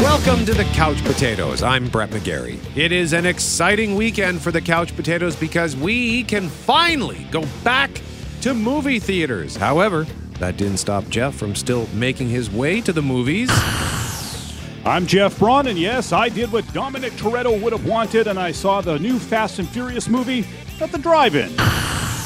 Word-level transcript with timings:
Welcome 0.00 0.46
to 0.46 0.54
the 0.54 0.64
Couch 0.72 1.04
Potatoes. 1.04 1.62
I'm 1.62 1.86
Brett 1.86 2.08
McGarry. 2.08 2.58
It 2.74 2.90
is 2.90 3.12
an 3.12 3.26
exciting 3.26 3.96
weekend 3.96 4.40
for 4.40 4.50
the 4.50 4.62
Couch 4.62 4.96
Potatoes 4.96 5.36
because 5.36 5.76
we 5.76 6.24
can 6.24 6.48
finally 6.48 7.26
go 7.30 7.44
back 7.62 8.00
to 8.40 8.54
movie 8.54 8.98
theaters. 8.98 9.56
However, 9.56 10.06
that 10.38 10.56
didn't 10.56 10.78
stop 10.78 11.06
Jeff 11.10 11.34
from 11.34 11.54
still 11.54 11.86
making 11.88 12.30
his 12.30 12.50
way 12.50 12.80
to 12.80 12.94
the 12.94 13.02
movies. 13.02 13.50
I'm 14.86 15.06
Jeff 15.06 15.38
Braun, 15.38 15.66
and 15.66 15.78
yes, 15.78 16.12
I 16.12 16.30
did 16.30 16.50
what 16.50 16.72
Dominic 16.72 17.12
Toretto 17.12 17.62
would 17.62 17.74
have 17.74 17.84
wanted, 17.84 18.26
and 18.26 18.38
I 18.38 18.52
saw 18.52 18.80
the 18.80 18.98
new 18.98 19.18
Fast 19.18 19.58
and 19.58 19.68
Furious 19.68 20.08
movie 20.08 20.46
at 20.80 20.90
the 20.92 20.98
drive-in. 20.98 21.54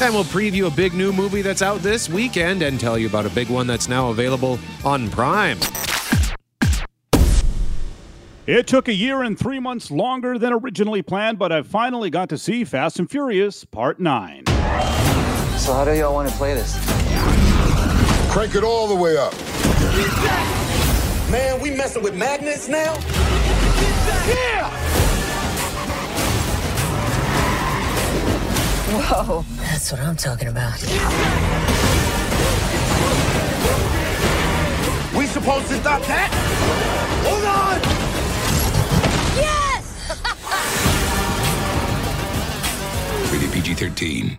And 0.00 0.12
we'll 0.12 0.24
preview 0.24 0.66
a 0.66 0.74
big 0.74 0.92
new 0.92 1.12
movie 1.12 1.40
that's 1.40 1.62
out 1.62 1.78
this 1.78 2.08
weekend 2.08 2.62
and 2.62 2.80
tell 2.80 2.98
you 2.98 3.06
about 3.06 3.26
a 3.26 3.30
big 3.30 3.48
one 3.48 3.68
that's 3.68 3.88
now 3.88 4.10
available 4.10 4.58
on 4.84 5.08
Prime. 5.08 5.58
It 8.46 8.66
took 8.66 8.88
a 8.88 8.92
year 8.92 9.22
and 9.22 9.38
three 9.38 9.58
months 9.58 9.90
longer 9.90 10.38
than 10.38 10.52
originally 10.52 11.00
planned, 11.00 11.38
but 11.38 11.50
I 11.50 11.62
finally 11.62 12.10
got 12.10 12.28
to 12.28 12.36
see 12.36 12.62
Fast 12.64 12.98
and 12.98 13.10
Furious 13.10 13.64
Part 13.64 13.98
9. 13.98 14.44
So 15.56 15.72
how 15.72 15.86
do 15.86 15.96
y'all 15.96 16.12
want 16.12 16.28
to 16.28 16.34
play 16.36 16.52
this? 16.52 16.74
Crank 18.30 18.54
it 18.54 18.62
all 18.62 18.86
the 18.86 18.94
way 18.94 19.16
up. 19.16 19.32
Man, 21.30 21.58
we 21.62 21.70
messing 21.70 22.02
with 22.02 22.14
magnets 22.14 22.68
now? 22.68 22.92
Yeah! 24.28 24.68
Whoa, 28.92 29.42
that's 29.56 29.90
what 29.90 30.02
I'm 30.02 30.16
talking 30.16 30.48
about. 30.48 30.82
We 35.16 35.24
supposed 35.24 35.68
to 35.68 35.76
stop 35.76 36.02
that? 36.02 36.30
Hold 37.24 37.44
on! 37.88 37.93
PG 43.64 43.74
13. 43.76 44.38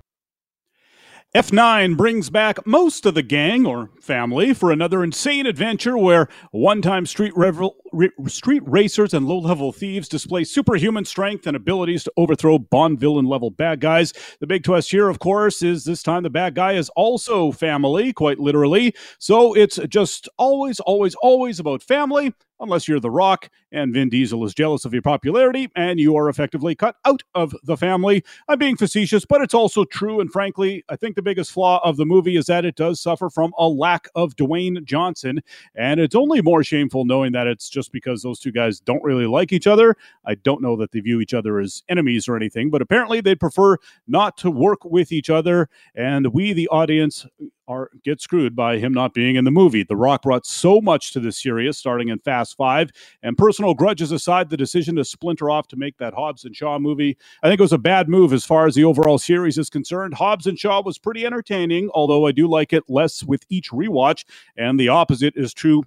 F9 1.35 1.97
brings 1.97 2.29
back 2.29 2.65
most 2.67 3.07
of 3.07 3.15
the 3.15 3.23
gang 3.23 3.65
or 3.65 3.89
family 3.99 4.53
for 4.53 4.71
another 4.71 5.03
insane 5.03 5.47
adventure 5.47 5.97
where 5.97 6.29
one-time 6.51 7.07
street 7.07 7.33
revel- 7.35 7.75
re- 7.91 8.11
street 8.27 8.61
racers 8.67 9.15
and 9.15 9.27
low-level 9.27 9.71
thieves 9.73 10.07
display 10.07 10.43
superhuman 10.43 11.03
strength 11.05 11.47
and 11.47 11.57
abilities 11.57 12.03
to 12.03 12.11
overthrow 12.15 12.59
Bond 12.59 12.99
villain 12.99 13.25
level 13.25 13.49
bad 13.49 13.81
guys. 13.81 14.13
The 14.39 14.47
big 14.47 14.63
twist 14.63 14.91
here, 14.91 15.09
of 15.09 15.17
course, 15.17 15.63
is 15.63 15.85
this 15.85 16.03
time 16.03 16.21
the 16.21 16.29
bad 16.29 16.53
guy 16.53 16.73
is 16.73 16.89
also 16.89 17.51
family, 17.51 18.13
quite 18.13 18.39
literally. 18.39 18.93
So 19.17 19.55
it's 19.55 19.77
just 19.89 20.29
always, 20.37 20.79
always, 20.81 21.15
always 21.15 21.59
about 21.59 21.81
family 21.81 22.33
unless 22.59 22.87
you're 22.87 22.99
The 22.99 23.11
Rock 23.11 23.49
and 23.71 23.93
Vin 23.93 24.09
Diesel 24.09 24.43
is 24.45 24.53
jealous 24.53 24.85
of 24.85 24.93
your 24.93 25.01
popularity 25.01 25.69
and 25.75 25.99
you 25.99 26.15
are 26.15 26.29
effectively 26.29 26.75
cut 26.75 26.95
out 27.05 27.23
of 27.33 27.55
the 27.63 27.77
family. 27.77 28.23
I'm 28.47 28.59
being 28.59 28.77
facetious, 28.77 29.25
but 29.25 29.41
it's 29.41 29.53
also 29.53 29.83
true. 29.85 30.19
And 30.19 30.31
frankly, 30.31 30.83
I 30.89 30.95
think 30.95 31.15
the 31.15 31.21
biggest 31.21 31.51
flaw 31.51 31.81
of 31.83 31.97
the 31.97 32.05
movie 32.05 32.37
is 32.37 32.45
that 32.45 32.65
it 32.65 32.75
does 32.75 33.01
suffer 33.01 33.29
from 33.29 33.53
a 33.57 33.67
lack 33.67 34.07
of 34.15 34.35
Dwayne 34.35 34.83
Johnson. 34.83 35.41
And 35.75 35.99
it's 35.99 36.15
only 36.15 36.41
more 36.41 36.63
shameful 36.63 37.05
knowing 37.05 37.31
that 37.33 37.47
it's 37.47 37.69
just 37.69 37.91
because 37.91 38.21
those 38.21 38.39
two 38.39 38.51
guys 38.51 38.79
don't 38.79 39.03
really 39.03 39.27
like 39.27 39.51
each 39.51 39.67
other. 39.67 39.95
I 40.25 40.35
don't 40.35 40.61
know 40.61 40.75
that 40.77 40.91
they 40.91 40.99
view 40.99 41.21
each 41.21 41.33
other 41.33 41.59
as 41.59 41.83
enemies 41.89 42.27
or 42.27 42.35
anything, 42.35 42.69
but 42.69 42.81
apparently 42.81 43.21
they 43.21 43.35
prefer 43.35 43.77
not 44.07 44.37
to 44.37 44.51
work 44.51 44.85
with 44.85 45.11
each 45.11 45.29
other. 45.29 45.69
And 45.95 46.33
we, 46.33 46.53
the 46.53 46.67
audience, 46.69 47.25
are 47.67 47.89
get 48.03 48.21
screwed 48.21 48.55
by 48.55 48.77
him 48.77 48.94
not 48.94 49.13
being 49.13 49.35
in 49.35 49.45
the 49.45 49.52
movie. 49.52 49.83
The 49.83 49.95
Rock 49.95 50.23
brought 50.23 50.45
so 50.45 50.81
much 50.81 51.11
to 51.13 51.19
this 51.19 51.41
series, 51.41 51.77
starting 51.77 52.09
in 52.09 52.19
Fast 52.19 52.57
Five, 52.57 52.91
and 53.23 53.38
personal 53.38 53.73
grudges 53.73 54.11
aside, 54.11 54.49
the 54.49 54.57
decision 54.57 54.95
to 54.95 55.05
splinter 55.05 55.49
off 55.49 55.67
to 55.69 55.75
make 55.75 55.97
that 55.97 56.13
Hobbs 56.13 56.45
and 56.45 56.55
Shaw 56.55 56.80
movie, 56.80 57.17
I 57.44 57.47
think 57.47 57.59
it 57.59 57.63
was 57.63 57.73
a 57.73 57.77
bad 57.77 58.09
move 58.09 58.33
as 58.33 58.45
far 58.45 58.67
as 58.67 58.75
the 58.75 58.83
overall 58.83 59.17
series 59.17 59.57
is 59.57 59.69
concerned. 59.69 60.13
Hobbs 60.13 60.47
and 60.47 60.57
Shaw 60.57 60.81
was 60.81 60.97
pretty 60.97 61.25
entertaining, 61.25 61.89
although 61.94 62.28
I 62.28 62.31
do 62.31 62.47
like 62.47 62.73
it 62.73 62.84
less 62.88 63.23
with 63.23 63.44
each 63.50 63.72
rewatch, 63.72 64.25
and 64.57 64.79
the 64.79 64.89
opposite 64.89 65.35
is 65.35 65.53
true 65.53 65.84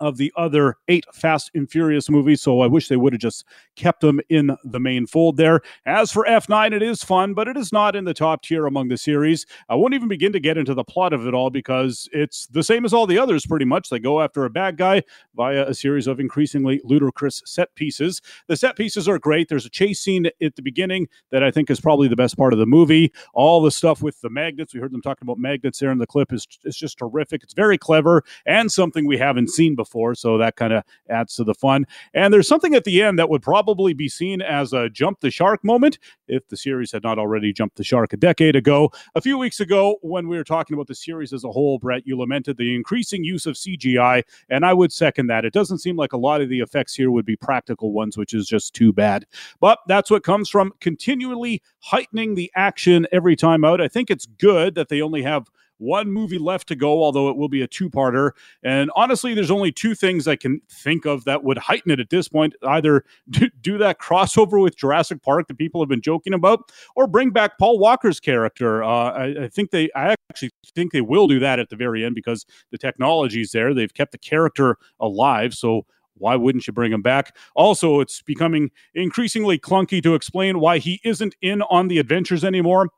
of 0.00 0.16
the 0.16 0.32
other 0.36 0.76
eight 0.88 1.04
Fast 1.12 1.50
and 1.54 1.70
Furious 1.70 2.10
movies. 2.10 2.42
So 2.42 2.60
I 2.60 2.66
wish 2.66 2.88
they 2.88 2.96
would 2.96 3.12
have 3.12 3.20
just 3.20 3.44
kept 3.76 4.00
them 4.00 4.20
in 4.28 4.56
the 4.64 4.80
main 4.80 5.06
fold 5.06 5.36
there. 5.36 5.60
As 5.84 6.12
for 6.12 6.24
F9, 6.24 6.72
it 6.72 6.82
is 6.82 7.02
fun, 7.02 7.34
but 7.34 7.48
it 7.48 7.56
is 7.56 7.72
not 7.72 7.96
in 7.96 8.04
the 8.04 8.14
top 8.14 8.42
tier 8.42 8.66
among 8.66 8.88
the 8.88 8.96
series. 8.96 9.46
I 9.68 9.74
won't 9.74 9.94
even 9.94 10.08
begin 10.08 10.32
to 10.32 10.40
get 10.40 10.58
into 10.58 10.74
the 10.74 10.84
plot 10.84 11.12
of 11.12 11.26
it 11.26 11.34
all 11.34 11.50
because 11.50 12.08
it's 12.12 12.46
the 12.48 12.62
same 12.62 12.84
as 12.84 12.92
all 12.92 13.06
the 13.06 13.18
others 13.18 13.46
pretty 13.46 13.64
much. 13.64 13.88
They 13.88 13.98
go 13.98 14.20
after 14.20 14.44
a 14.44 14.50
bad 14.50 14.76
guy 14.76 15.02
via 15.34 15.66
a 15.66 15.74
series 15.74 16.06
of 16.06 16.20
increasingly 16.20 16.80
ludicrous 16.84 17.42
set 17.44 17.74
pieces. 17.74 18.20
The 18.48 18.56
set 18.56 18.76
pieces 18.76 19.08
are 19.08 19.18
great. 19.18 19.48
There's 19.48 19.66
a 19.66 19.70
chase 19.70 20.00
scene 20.00 20.26
at 20.42 20.56
the 20.56 20.62
beginning 20.62 21.08
that 21.30 21.42
I 21.42 21.50
think 21.50 21.70
is 21.70 21.80
probably 21.80 22.08
the 22.08 22.16
best 22.16 22.36
part 22.36 22.52
of 22.52 22.58
the 22.58 22.66
movie. 22.66 23.12
All 23.34 23.62
the 23.62 23.70
stuff 23.70 24.02
with 24.02 24.20
the 24.20 24.30
magnets, 24.30 24.74
we 24.74 24.80
heard 24.80 24.92
them 24.92 25.02
talking 25.02 25.26
about 25.26 25.38
magnets 25.38 25.78
there 25.78 25.90
in 25.90 25.98
the 25.98 26.06
clip, 26.06 26.32
is, 26.32 26.46
is 26.64 26.76
just 26.76 26.98
terrific. 26.98 27.42
It's 27.42 27.54
very 27.54 27.78
clever 27.78 28.24
and 28.44 28.70
something 28.70 29.06
we 29.06 29.18
haven't 29.18 29.50
seen 29.50 29.74
before 29.74 29.85
before, 29.86 30.14
so 30.14 30.36
that 30.38 30.56
kind 30.56 30.72
of 30.72 30.82
adds 31.08 31.34
to 31.36 31.44
the 31.44 31.54
fun. 31.54 31.86
And 32.12 32.32
there's 32.32 32.48
something 32.48 32.74
at 32.74 32.84
the 32.84 33.02
end 33.02 33.18
that 33.18 33.30
would 33.30 33.42
probably 33.42 33.94
be 33.94 34.08
seen 34.08 34.42
as 34.42 34.72
a 34.72 34.90
jump 34.90 35.20
the 35.20 35.30
shark 35.30 35.64
moment 35.64 35.98
if 36.28 36.46
the 36.48 36.56
series 36.56 36.92
had 36.92 37.02
not 37.02 37.18
already 37.18 37.52
jumped 37.52 37.76
the 37.76 37.84
shark 37.84 38.12
a 38.12 38.16
decade 38.16 38.56
ago. 38.56 38.90
A 39.14 39.20
few 39.20 39.38
weeks 39.38 39.60
ago, 39.60 39.96
when 40.02 40.28
we 40.28 40.36
were 40.36 40.44
talking 40.44 40.74
about 40.74 40.88
the 40.88 40.94
series 40.94 41.32
as 41.32 41.44
a 41.44 41.50
whole, 41.50 41.78
Brett, 41.78 42.06
you 42.06 42.18
lamented 42.18 42.56
the 42.56 42.74
increasing 42.74 43.24
use 43.24 43.46
of 43.46 43.54
CGI, 43.54 44.22
and 44.48 44.64
I 44.64 44.72
would 44.72 44.92
second 44.92 45.28
that. 45.28 45.44
It 45.44 45.52
doesn't 45.52 45.78
seem 45.78 45.96
like 45.96 46.12
a 46.12 46.18
lot 46.18 46.40
of 46.40 46.48
the 46.48 46.60
effects 46.60 46.94
here 46.94 47.10
would 47.10 47.26
be 47.26 47.36
practical 47.36 47.92
ones, 47.92 48.16
which 48.16 48.34
is 48.34 48.46
just 48.46 48.74
too 48.74 48.92
bad. 48.92 49.24
But 49.60 49.78
that's 49.86 50.10
what 50.10 50.24
comes 50.24 50.48
from 50.48 50.72
continually 50.80 51.62
heightening 51.78 52.34
the 52.34 52.50
action 52.56 53.06
every 53.12 53.36
time 53.36 53.64
out. 53.64 53.80
I 53.80 53.88
think 53.88 54.10
it's 54.10 54.26
good 54.26 54.74
that 54.74 54.88
they 54.88 55.00
only 55.00 55.22
have 55.22 55.48
one 55.78 56.10
movie 56.10 56.38
left 56.38 56.68
to 56.68 56.74
go, 56.74 57.02
although 57.02 57.28
it 57.28 57.36
will 57.36 57.48
be 57.48 57.62
a 57.62 57.66
two 57.66 57.90
parter. 57.90 58.32
And 58.62 58.90
honestly, 58.96 59.34
there's 59.34 59.50
only 59.50 59.72
two 59.72 59.94
things 59.94 60.26
I 60.26 60.36
can 60.36 60.60
think 60.70 61.04
of 61.04 61.24
that 61.24 61.44
would 61.44 61.58
heighten 61.58 61.90
it 61.90 62.00
at 62.00 62.10
this 62.10 62.28
point 62.28 62.54
either 62.62 63.04
do, 63.30 63.48
do 63.60 63.78
that 63.78 63.98
crossover 63.98 64.62
with 64.62 64.76
Jurassic 64.76 65.22
Park 65.22 65.48
that 65.48 65.58
people 65.58 65.80
have 65.80 65.88
been 65.88 66.02
joking 66.02 66.34
about, 66.34 66.72
or 66.94 67.06
bring 67.06 67.30
back 67.30 67.58
Paul 67.58 67.78
Walker's 67.78 68.20
character. 68.20 68.82
Uh, 68.82 69.10
I, 69.10 69.44
I 69.44 69.48
think 69.48 69.70
they, 69.70 69.90
I 69.94 70.14
actually 70.30 70.50
think 70.74 70.92
they 70.92 71.00
will 71.00 71.26
do 71.28 71.38
that 71.40 71.58
at 71.58 71.68
the 71.68 71.76
very 71.76 72.04
end 72.04 72.14
because 72.14 72.46
the 72.70 72.78
technology's 72.78 73.52
there. 73.52 73.74
They've 73.74 73.92
kept 73.92 74.12
the 74.12 74.18
character 74.18 74.76
alive. 75.00 75.54
So 75.54 75.86
why 76.18 76.36
wouldn't 76.36 76.66
you 76.66 76.72
bring 76.72 76.92
him 76.92 77.02
back? 77.02 77.36
Also, 77.54 78.00
it's 78.00 78.22
becoming 78.22 78.70
increasingly 78.94 79.58
clunky 79.58 80.02
to 80.02 80.14
explain 80.14 80.60
why 80.60 80.78
he 80.78 81.00
isn't 81.04 81.34
in 81.42 81.62
on 81.62 81.88
the 81.88 81.98
adventures 81.98 82.44
anymore 82.44 82.88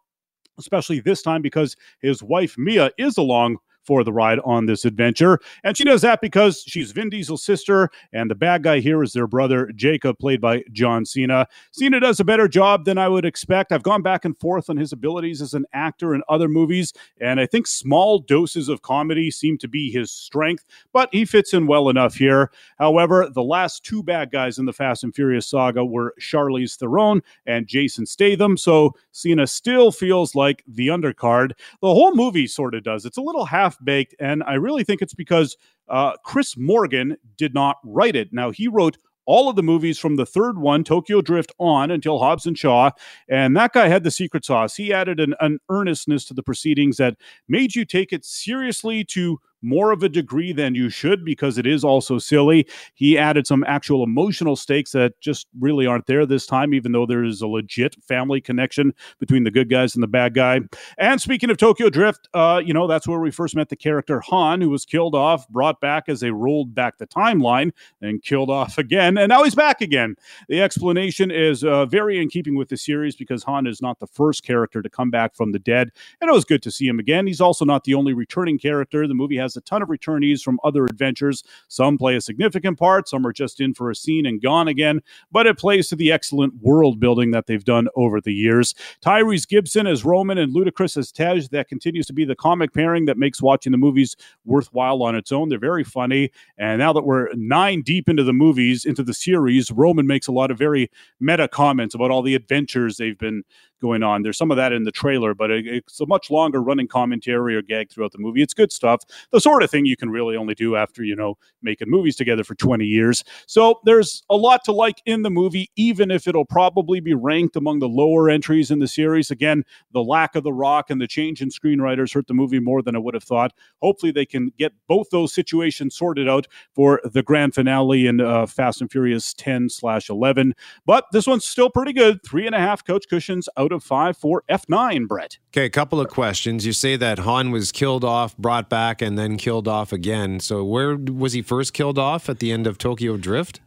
especially 0.58 1.00
this 1.00 1.22
time 1.22 1.42
because 1.42 1.76
his 2.00 2.22
wife 2.22 2.56
Mia 2.58 2.91
is 2.98 3.16
along 3.16 3.58
for 3.88 4.04
the 4.04 4.12
ride 4.12 4.38
on 4.44 4.66
this 4.66 4.84
adventure. 4.84 5.41
And 5.65 5.75
she 5.75 5.82
does 5.82 6.03
that 6.03 6.21
because 6.21 6.62
she's 6.66 6.93
Vin 6.93 7.09
Diesel's 7.09 7.43
sister, 7.43 7.88
and 8.12 8.31
the 8.31 8.34
bad 8.34 8.62
guy 8.62 8.81
here 8.81 9.03
is 9.03 9.15
their 9.15 9.26
brother, 9.26 9.72
Jacob, 9.75 10.19
played 10.19 10.43
by 10.43 10.62
John 10.72 11.06
Cena. 11.06 11.49
Cena 11.71 11.98
does 11.98 12.21
a 12.21 12.25
better 12.25 12.48
job 12.48 12.84
than 12.84 12.98
I 12.98 13.09
would 13.09 13.25
expect. 13.25 13.72
I've 13.72 13.82
gone 13.82 14.03
back 14.03 14.27
and 14.27 14.37
forth 14.37 14.69
on 14.69 14.77
his 14.77 14.93
abilities 14.93 15.41
as 15.41 15.54
an 15.54 15.65
actor 15.72 16.15
in 16.15 16.22
other 16.28 16.48
movies, 16.48 16.93
and 17.19 17.41
I 17.41 17.47
think 17.47 17.66
small 17.66 18.19
doses 18.19 18.69
of 18.69 18.82
comedy 18.82 19.31
seem 19.31 19.56
to 19.56 19.69
be 19.69 19.91
his 19.91 20.12
strength, 20.12 20.66
but 20.93 21.09
he 21.10 21.25
fits 21.25 21.54
in 21.54 21.66
well 21.66 21.88
enough 21.88 22.15
here. 22.15 22.50
However, 22.78 23.31
the 23.32 23.43
last 23.43 23.84
two 23.87 24.03
bad 24.03 24.31
guys 24.31 24.59
in 24.59 24.66
the 24.66 24.75
Fast 24.75 25.03
and 25.03 25.15
Furious 25.15 25.47
saga 25.47 25.82
were 25.82 26.15
Charlize 26.21 26.77
Theron 26.77 27.22
and 27.47 27.66
Jason 27.66 28.04
Statham, 28.04 28.59
so 28.59 28.94
Cena 29.12 29.47
still 29.47 29.91
feels 29.91 30.34
like 30.34 30.62
the 30.69 30.88
undercard. 30.88 31.53
The 31.81 31.94
whole 31.94 32.15
movie 32.15 32.47
sort 32.47 32.75
of 32.75 32.82
does. 32.82 33.06
It's 33.06 33.16
a 33.16 33.22
little 33.22 33.47
half 33.47 33.78
baked, 33.84 34.15
and 34.19 34.43
I 34.44 34.55
really 34.55 34.84
think 34.84 35.03
it's 35.03 35.15
because 35.15 35.56
uh, 35.89 36.12
Chris 36.25 36.56
Morgan 36.56 37.16
did 37.37 37.55
not 37.55 37.77
write 37.84 38.16
it. 38.16 38.33
Now 38.33 38.51
he 38.51 38.69
wrote 38.69 38.97
all 39.28 39.51
of 39.51 39.57
the 39.57 39.63
movies 39.63 39.98
from 39.98 40.16
the 40.16 40.25
third 40.25 40.59
one, 40.59 40.83
Tokyo 40.83 41.21
Drift, 41.21 41.53
on 41.59 41.91
until 41.91 42.19
Hobbs 42.19 42.47
and 42.47 42.57
Shaw. 42.57 42.91
And 43.28 43.54
that 43.59 43.75
guy 43.75 43.86
had 43.86 44.03
the 44.03 44.10
secret 44.10 44.42
sauce. 44.45 44.75
He 44.75 44.91
added 44.91 45.21
an, 45.21 45.34
an 45.41 45.59
earnestness 45.69 46.25
to 46.27 46.34
the 46.34 46.42
proceedings 46.42 46.97
that 46.97 47.16
made 47.47 47.75
you 47.75 47.84
take 47.84 48.10
it 48.15 48.25
seriously 48.25 49.04
to 49.04 49.39
more 49.63 49.91
of 49.93 50.03
a 50.03 50.09
degree 50.09 50.53
than 50.53 50.75
you 50.75 50.89
should 50.89 51.25
because 51.25 51.59
it 51.59 51.66
is 51.66 51.84
also 51.84 52.19
silly. 52.19 52.66
He 52.95 53.19
added 53.19 53.47
some 53.47 53.65
actual 53.66 54.03
emotional 54.03 54.57
stakes 54.57 54.93
that 54.93 55.21
just 55.21 55.47
really 55.59 55.87
aren't 55.87 56.07
there 56.07 56.27
this 56.27 56.47
time, 56.47 56.75
even 56.75 56.93
though 56.93 57.07
there 57.07 57.25
is 57.25 57.41
a 57.41 57.47
legit 57.47 57.97
family 58.05 58.41
connection 58.41 58.95
between 59.19 59.45
the 59.45 59.51
good 59.51 59.69
guys 59.69 59.95
and 59.95 60.03
the 60.03 60.09
bad 60.09 60.34
guy. 60.34 60.60
And 60.99 61.21
speaking 61.21 61.51
of 61.51 61.57
Tokyo 61.57 61.91
Drift, 61.91 62.28
uh, 62.34 62.63
you 62.65 62.72
know, 62.72 62.87
that's 62.87 63.09
where 63.09 63.21
we 63.21 63.31
first 63.31 63.57
met 63.57 63.69
the 63.69 63.77
character 63.77 64.21
Han, 64.21 64.60
who 64.60 64.71
was 64.71 64.84
killed 64.84 65.15
off, 65.15 65.49
brought 65.49 65.81
back 65.81 66.09
as 66.09 66.21
they 66.21 66.31
rolled 66.31 66.75
back 66.75 66.99
the 66.99 67.07
timeline, 67.07 67.72
and 68.01 68.22
killed 68.22 68.51
off 68.51 68.78
again. 68.78 69.19
And 69.19 69.28
now 69.28 69.43
he's 69.45 69.55
back 69.55 69.81
again. 69.81 70.16
The 70.49 70.63
explanation 70.63 71.31
is 71.31 71.65
uh, 71.65 71.87
very 71.87 72.21
in 72.21 72.28
keeping 72.28 72.57
with 72.57 72.69
the 72.69 72.77
series 72.77 73.16
because 73.16 73.43
Han 73.45 73.66
is 73.66 73.83
not 73.83 73.99
the 73.99 74.07
first 74.07 74.45
character 74.45 74.83
to 74.83 74.91
come 74.91 75.10
back 75.10 75.34
from 75.34 75.53
the 75.53 75.59
dead. 75.59 75.91
And 76.21 76.31
it 76.31 76.33
was 76.33 76.45
good 76.45 76.63
to 76.63 76.71
see 76.71 76.87
him 76.87 76.99
again. 76.99 77.27
He's 77.27 77.41
also 77.41 77.65
not 77.65 77.84
the 77.84 77.95
only 77.95 78.13
returning 78.13 78.59
character. 78.59 79.07
The 79.07 79.15
movie 79.15 79.37
has 79.37 79.47
has 79.48 79.56
a 79.56 79.60
ton 79.62 79.83
of 79.83 79.89
returnees 79.89 80.42
from 80.42 80.60
other 80.62 80.84
adventures. 80.84 81.42
Some 81.68 81.97
play 81.98 82.16
a 82.16 82.21
significant 82.21 82.78
part, 82.78 83.09
some 83.09 83.27
are 83.27 83.33
just 83.33 83.60
in 83.60 83.74
for 83.74 83.91
a 83.91 83.97
scene 83.97 84.27
and 84.27 84.42
gone 84.42 84.68
again, 84.68 85.00
but 85.33 85.47
it 85.47 85.59
plays 85.59 85.89
to 85.89 85.97
the 85.97 86.12
excellent 86.12 86.54
world 86.60 87.00
building 87.00 87.30
that 87.30 87.47
they've 87.47 87.65
done 87.65 87.89
over 87.97 88.21
the 88.21 88.33
years. 88.33 88.74
Tyrese 89.03 89.48
Gibson 89.48 89.86
as 89.86 90.04
Roman 90.04 90.39
and 90.39 90.54
Ludacris 90.54 90.97
as 90.97 91.10
Tej, 91.10 91.48
that 91.53 91.68
continues 91.68 92.06
to 92.06 92.12
be 92.12 92.24
the 92.24 92.36
comic 92.36 92.72
pairing 92.72 93.06
that 93.06 93.16
makes 93.16 93.41
watching 93.41 93.72
the 93.72 93.78
movies 93.78 94.16
worthwhile 94.45 95.03
on 95.03 95.15
its 95.15 95.33
own. 95.33 95.48
They're 95.48 95.59
very 95.59 95.84
funny. 95.84 96.30
And 96.59 96.78
now 96.78 96.92
that 96.92 97.04
we're 97.04 97.28
nine 97.34 97.83
deep 97.83 98.09
into 98.09 98.24
the 98.24 98.33
movies, 98.33 98.84
into 98.84 99.03
the 99.03 99.15
series, 99.15 99.71
Roman 99.71 100.06
makes 100.06 100.27
a 100.27 100.33
lot 100.33 100.50
of 100.50 100.59
very 100.59 100.91
meta 101.21 101.48
comments 101.48 101.95
about 101.95 102.10
all 102.10 102.22
the 102.22 102.34
adventures 102.34 102.97
they've 102.97 103.18
been 103.18 103.45
going 103.80 104.03
on. 104.03 104.22
There's 104.22 104.39
some 104.39 104.51
of 104.51 104.57
that 104.57 104.72
in 104.72 104.84
the 104.84 104.92
trailer, 104.92 105.34
but 105.34 105.51
it, 105.51 105.66
it's 105.66 106.01
a 106.01 106.07
much 106.07 106.30
longer 106.30 106.63
running 106.63 106.89
commentary 106.89 107.54
or 107.57 107.63
gag 107.63 107.91
throughout 107.91 108.13
the 108.13 108.19
movie. 108.19 108.42
It's 108.42 108.54
good 108.54 108.72
stuff. 108.72 109.03
The 109.33 109.41
sort 109.41 109.63
of 109.63 109.71
thing 109.71 109.86
you 109.86 109.97
can 109.97 110.10
really 110.10 110.36
only 110.36 110.54
do 110.54 110.77
after, 110.77 111.03
you 111.03 111.16
know, 111.16 111.36
making 111.63 111.91
movies 111.91 112.16
together 112.16 112.45
for 112.45 112.54
20 112.54 112.84
years. 112.84 113.25
So 113.47 113.80
there's 113.84 114.22
a 114.30 114.36
lot 114.36 114.65
to 114.65 114.72
like 114.72 115.03
in 115.07 115.22
the 115.22 115.30
movie, 115.30 115.71
even 115.77 116.10
if 116.10 116.27
it'll 116.27 116.45
probably 116.45 117.01
be 117.01 117.15
ranked 117.15 117.57
among 117.57 117.78
the 117.78 117.89
lower 117.89 118.30
entries 118.30 118.71
in 118.71 118.78
the 118.78 118.89
series. 118.89 119.30
Again, 119.30 119.65
the 119.92 120.03
lack 120.03 120.34
of 120.34 120.45
The 120.45 120.53
Rock 120.53 120.91
and 120.91 121.01
the 121.01 121.07
change 121.07 121.41
in 121.41 121.48
screenwriters 121.48 122.15
hurt 122.15 122.27
the 122.27 122.34
movie 122.34 122.60
more 122.60 122.83
than 122.83 122.97
I 122.97 122.98
would 122.98 123.15
have 123.15 123.24
thought. 123.24 123.53
Hopefully, 123.83 124.13
they 124.13 124.27
can 124.27 124.53
get 124.59 124.72
both 124.89 125.10
those 125.10 125.33
situations 125.33 125.97
sorted 125.97 126.28
out 126.28 126.47
for 126.74 127.01
the 127.04 127.22
grand 127.22 127.54
finale 127.54 128.07
in 128.07 128.21
uh, 128.21 128.47
Fast 128.47 128.81
and 128.81 128.91
Furious 128.91 129.34
10 129.34 129.69
slash 129.69 130.09
11. 130.09 130.54
But 130.86 131.04
this 131.13 131.27
one's 131.27 131.45
still 131.45 131.71
pretty 131.71 131.92
good. 131.92 132.22
Three 132.24 132.47
and 132.47 132.54
a 132.54 132.59
half 132.59 132.84
coach 132.84 133.09
cushions 133.09 133.48
out 133.57 133.67
of 133.72 133.82
five 133.84 134.16
for 134.16 134.42
F9, 134.50 135.06
Brett. 135.09 135.38
Okay, 135.53 135.66
a 135.66 135.70
couple 135.70 136.00
of 136.00 136.09
questions. 136.09 136.65
You 136.66 136.72
say 136.72 136.97
that 136.97 137.20
Han 137.20 137.50
was 137.50 137.72
killed 137.72 138.04
off, 138.04 138.36
brought 138.36 138.68
back, 138.68 139.00
and 139.03 139.18
then 139.18 139.36
killed 139.36 139.68
off 139.68 139.92
again. 139.92 140.41
So 140.41 140.65
where 140.65 140.97
was 140.97 141.32
he 141.32 141.42
first 141.42 141.72
killed 141.72 141.98
off 141.98 142.28
at 142.28 142.38
the 142.38 142.53
end 142.53 142.66
of 142.66 142.78
Tokyo 142.78 143.16
Drift? 143.16 143.60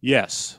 Yes. 0.00 0.58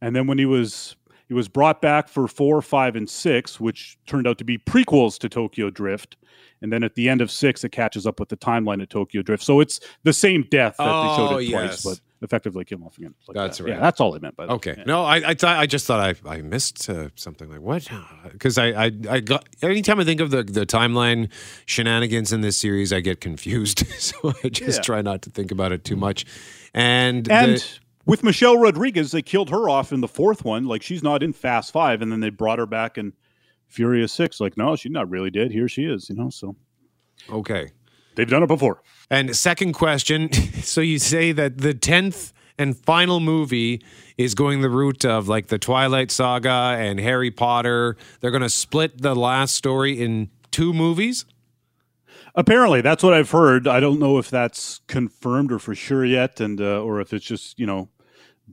And 0.00 0.14
then 0.14 0.26
when 0.26 0.38
he 0.38 0.46
was 0.46 0.96
he 1.28 1.34
was 1.34 1.48
brought 1.48 1.80
back 1.80 2.08
for 2.08 2.28
four, 2.28 2.60
five, 2.60 2.94
and 2.94 3.08
six, 3.08 3.58
which 3.58 3.96
turned 4.06 4.26
out 4.26 4.36
to 4.38 4.44
be 4.44 4.58
prequels 4.58 5.18
to 5.20 5.28
Tokyo 5.28 5.70
Drift. 5.70 6.16
And 6.60 6.72
then 6.72 6.84
at 6.84 6.94
the 6.94 7.08
end 7.08 7.20
of 7.22 7.30
six, 7.30 7.64
it 7.64 7.70
catches 7.72 8.06
up 8.06 8.20
with 8.20 8.28
the 8.28 8.36
timeline 8.36 8.82
of 8.82 8.88
Tokyo 8.88 9.22
Drift. 9.22 9.42
So 9.42 9.60
it's 9.60 9.80
the 10.04 10.12
same 10.12 10.46
death 10.50 10.76
that 10.76 10.86
Oh, 10.86 11.02
they 11.08 11.16
showed 11.16 11.30
it 11.30 11.34
oh, 11.34 11.38
yes. 11.38 11.82
twice, 11.82 11.96
but 11.96 12.00
effectively 12.22 12.64
kill 12.64 12.78
him 12.78 12.84
off 12.84 12.96
again. 12.98 13.14
like 13.28 13.34
That's 13.34 13.58
that. 13.58 13.64
right. 13.64 13.72
Yeah, 13.74 13.80
that's 13.80 14.00
all 14.00 14.14
I 14.14 14.18
meant 14.18 14.36
by 14.36 14.46
that. 14.46 14.52
Okay. 14.54 14.74
Yeah. 14.78 14.84
No, 14.86 15.04
I 15.04 15.16
I 15.30 15.34
thought 15.34 15.56
I 15.58 15.66
just 15.66 15.86
thought 15.86 16.00
I 16.00 16.28
I 16.28 16.42
missed 16.42 16.88
uh, 16.90 17.08
something 17.14 17.48
like 17.50 17.60
what 17.60 17.88
because 18.32 18.58
I, 18.58 18.68
I 18.86 18.92
I 19.08 19.20
got 19.20 19.48
anytime 19.62 20.00
I 20.00 20.04
think 20.04 20.20
of 20.20 20.30
the 20.30 20.42
the 20.42 20.64
timeline 20.66 21.30
shenanigans 21.66 22.32
in 22.32 22.40
this 22.40 22.56
series 22.58 22.92
I 22.92 23.00
get 23.00 23.20
confused 23.20 23.86
so 23.98 24.32
I 24.44 24.48
just 24.48 24.78
Yeah. 24.78 24.82
try 24.82 25.02
not 25.02 25.22
to 25.22 25.30
think 25.30 25.50
about 25.50 25.72
it 25.72 25.84
too 25.84 25.96
much 25.96 26.24
and 26.74 27.30
And 27.30 27.56
the- 27.58 27.78
with 28.04 28.24
Michelle 28.24 28.58
Rodriguez, 28.58 29.12
they 29.12 29.22
killed 29.22 29.48
her 29.50 29.68
off 29.68 29.92
in 29.92 30.00
the 30.00 30.08
fourth 30.08 30.44
one. 30.44 30.64
Like 30.66 30.82
she's 30.82 31.04
not 31.04 31.22
in 31.22 31.32
Fast 31.32 31.72
Five, 31.72 32.02
and 32.02 32.10
then 32.10 32.18
they 32.18 32.30
brought 32.30 32.58
her 32.58 32.66
back 32.66 32.98
in 32.98 33.12
Furious 33.68 34.12
Six. 34.12 34.40
Like, 34.40 34.56
no, 34.56 34.74
she's 34.74 34.90
not 34.90 35.08
really 35.08 35.30
dead. 35.30 35.52
Here 35.52 35.68
she 35.68 35.84
is, 35.84 36.10
you 36.10 36.16
know. 36.16 36.28
So 36.28 36.56
okay 37.30 37.70
they've 38.14 38.28
done 38.28 38.42
it 38.42 38.46
before. 38.48 38.82
and 39.10 39.34
second 39.36 39.72
question 39.72 40.32
so 40.62 40.80
you 40.80 40.98
say 40.98 41.32
that 41.32 41.58
the 41.58 41.74
tenth 41.74 42.32
and 42.58 42.76
final 42.76 43.18
movie 43.20 43.82
is 44.18 44.34
going 44.34 44.60
the 44.60 44.70
route 44.70 45.04
of 45.04 45.28
like 45.28 45.46
the 45.48 45.58
Twilight 45.58 46.10
Saga 46.10 46.76
and 46.78 47.00
Harry 47.00 47.30
Potter 47.30 47.96
they're 48.20 48.30
going 48.30 48.42
to 48.42 48.50
split 48.50 49.00
the 49.00 49.14
last 49.14 49.54
story 49.54 50.00
in 50.00 50.30
two 50.50 50.72
movies 50.72 51.24
Apparently, 52.34 52.80
that's 52.80 53.02
what 53.02 53.12
I've 53.12 53.30
heard. 53.30 53.68
I 53.68 53.78
don't 53.78 53.98
know 53.98 54.16
if 54.18 54.30
that's 54.30 54.80
confirmed 54.86 55.52
or 55.52 55.58
for 55.58 55.74
sure 55.74 56.04
yet, 56.04 56.40
and 56.40 56.60
uh, 56.60 56.80
or 56.82 57.00
if 57.00 57.12
it's 57.12 57.26
just 57.26 57.58
you 57.58 57.66
know 57.66 57.90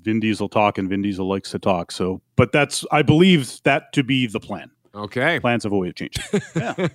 Vin 0.02 0.20
Diesel 0.20 0.50
talk 0.50 0.78
and 0.78 0.90
Vin 0.90 1.02
Diesel 1.02 1.26
likes 1.28 1.52
to 1.52 1.60
talk. 1.60 1.92
So, 1.92 2.22
but 2.36 2.52
that's 2.52 2.86
I 2.92 3.04
believe 3.04 3.62
that 3.64 3.94
to 3.94 4.04
be 4.04 4.28
the 4.28 4.40
plan. 4.40 4.72
okay 4.94 5.40
Plans 5.40 5.64
have 5.64 5.72
always 5.74 5.94
changed. 5.94 6.20
Yeah. 6.56 6.88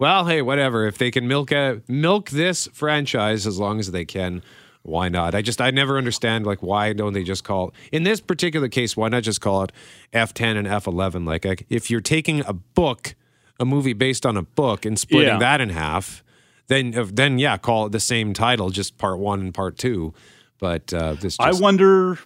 Well, 0.00 0.24
hey, 0.26 0.40
whatever. 0.40 0.86
If 0.86 0.96
they 0.98 1.10
can 1.10 1.28
milk 1.28 1.52
a, 1.52 1.82
milk 1.86 2.30
this 2.30 2.66
franchise 2.72 3.46
as 3.46 3.58
long 3.58 3.78
as 3.78 3.90
they 3.92 4.06
can, 4.06 4.42
why 4.82 5.10
not? 5.10 5.34
I 5.34 5.42
just 5.42 5.60
I 5.60 5.70
never 5.70 5.98
understand 5.98 6.46
like 6.46 6.62
why 6.62 6.94
don't 6.94 7.12
they 7.12 7.22
just 7.22 7.44
call 7.44 7.74
in 7.92 8.02
this 8.02 8.18
particular 8.18 8.66
case 8.68 8.96
why 8.96 9.08
not 9.10 9.22
just 9.22 9.42
call 9.42 9.62
it 9.64 9.72
F10 10.14 10.56
and 10.56 10.66
F11? 10.66 11.26
Like, 11.26 11.44
like 11.44 11.66
if 11.68 11.90
you're 11.90 12.00
taking 12.00 12.40
a 12.46 12.54
book, 12.54 13.14
a 13.60 13.66
movie 13.66 13.92
based 13.92 14.24
on 14.24 14.38
a 14.38 14.42
book, 14.42 14.86
and 14.86 14.98
splitting 14.98 15.28
Yeah. 15.34 15.38
that 15.38 15.60
in 15.60 15.68
half, 15.68 16.24
then 16.68 16.96
uh, 16.98 17.04
then 17.12 17.38
yeah, 17.38 17.58
call 17.58 17.84
it 17.86 17.92
the 17.92 18.00
same 18.00 18.32
title, 18.32 18.70
just 18.70 18.96
part 18.96 19.18
one 19.18 19.40
and 19.40 19.52
part 19.52 19.76
two. 19.76 20.14
But 20.58 20.94
uh, 20.94 21.12
this 21.12 21.36
just, 21.36 21.40
I 21.42 21.52
wonder 21.52 22.18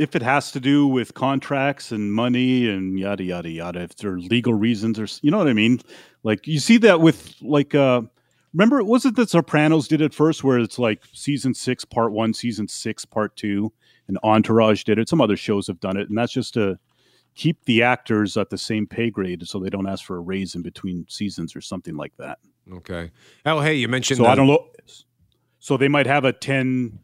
if 0.00 0.16
it 0.16 0.22
has 0.22 0.50
to 0.52 0.60
do 0.60 0.86
with 0.86 1.12
contracts 1.12 1.92
and 1.92 2.12
money 2.12 2.68
and 2.68 2.98
yada 2.98 3.22
yada 3.22 3.50
yada. 3.50 3.80
If 3.82 3.96
there 3.96 4.12
are 4.12 4.18
legal 4.18 4.54
reasons 4.54 4.98
or 4.98 5.06
you 5.22 5.30
know 5.30 5.38
what 5.38 5.48
I 5.48 5.52
mean. 5.52 5.80
Like 6.22 6.46
you 6.46 6.58
see 6.58 6.78
that 6.78 7.00
with 7.00 7.34
like 7.42 7.74
uh 7.74 8.02
remember 8.54 8.82
was 8.82 9.04
it 9.04 9.14
the 9.14 9.26
Sopranos 9.26 9.88
did 9.88 10.00
it 10.00 10.14
first 10.14 10.42
where 10.42 10.58
it's 10.58 10.78
like 10.78 11.02
season 11.12 11.52
six 11.54 11.84
part 11.84 12.12
one, 12.12 12.32
season 12.32 12.66
six 12.66 13.04
part 13.04 13.36
two, 13.36 13.72
and 14.08 14.18
Entourage 14.24 14.84
did 14.84 14.98
it. 14.98 15.08
Some 15.08 15.20
other 15.20 15.36
shows 15.36 15.66
have 15.66 15.80
done 15.80 15.96
it, 15.98 16.08
and 16.08 16.16
that's 16.16 16.32
just 16.32 16.54
to 16.54 16.78
keep 17.34 17.64
the 17.66 17.82
actors 17.82 18.36
at 18.38 18.48
the 18.50 18.58
same 18.58 18.86
pay 18.86 19.10
grade 19.10 19.46
so 19.46 19.58
they 19.60 19.70
don't 19.70 19.86
ask 19.86 20.04
for 20.04 20.16
a 20.16 20.20
raise 20.20 20.54
in 20.54 20.62
between 20.62 21.06
seasons 21.08 21.54
or 21.54 21.60
something 21.60 21.94
like 21.94 22.12
that. 22.16 22.38
okay. 22.72 23.10
Oh, 23.46 23.60
hey, 23.60 23.74
you 23.74 23.86
mentioned 23.88 24.16
So 24.18 24.24
the- 24.24 24.30
I 24.30 24.34
don't 24.34 24.46
know. 24.48 24.66
So 25.58 25.76
they 25.76 25.88
might 25.88 26.06
have 26.06 26.24
a 26.24 26.32
ten. 26.32 27.00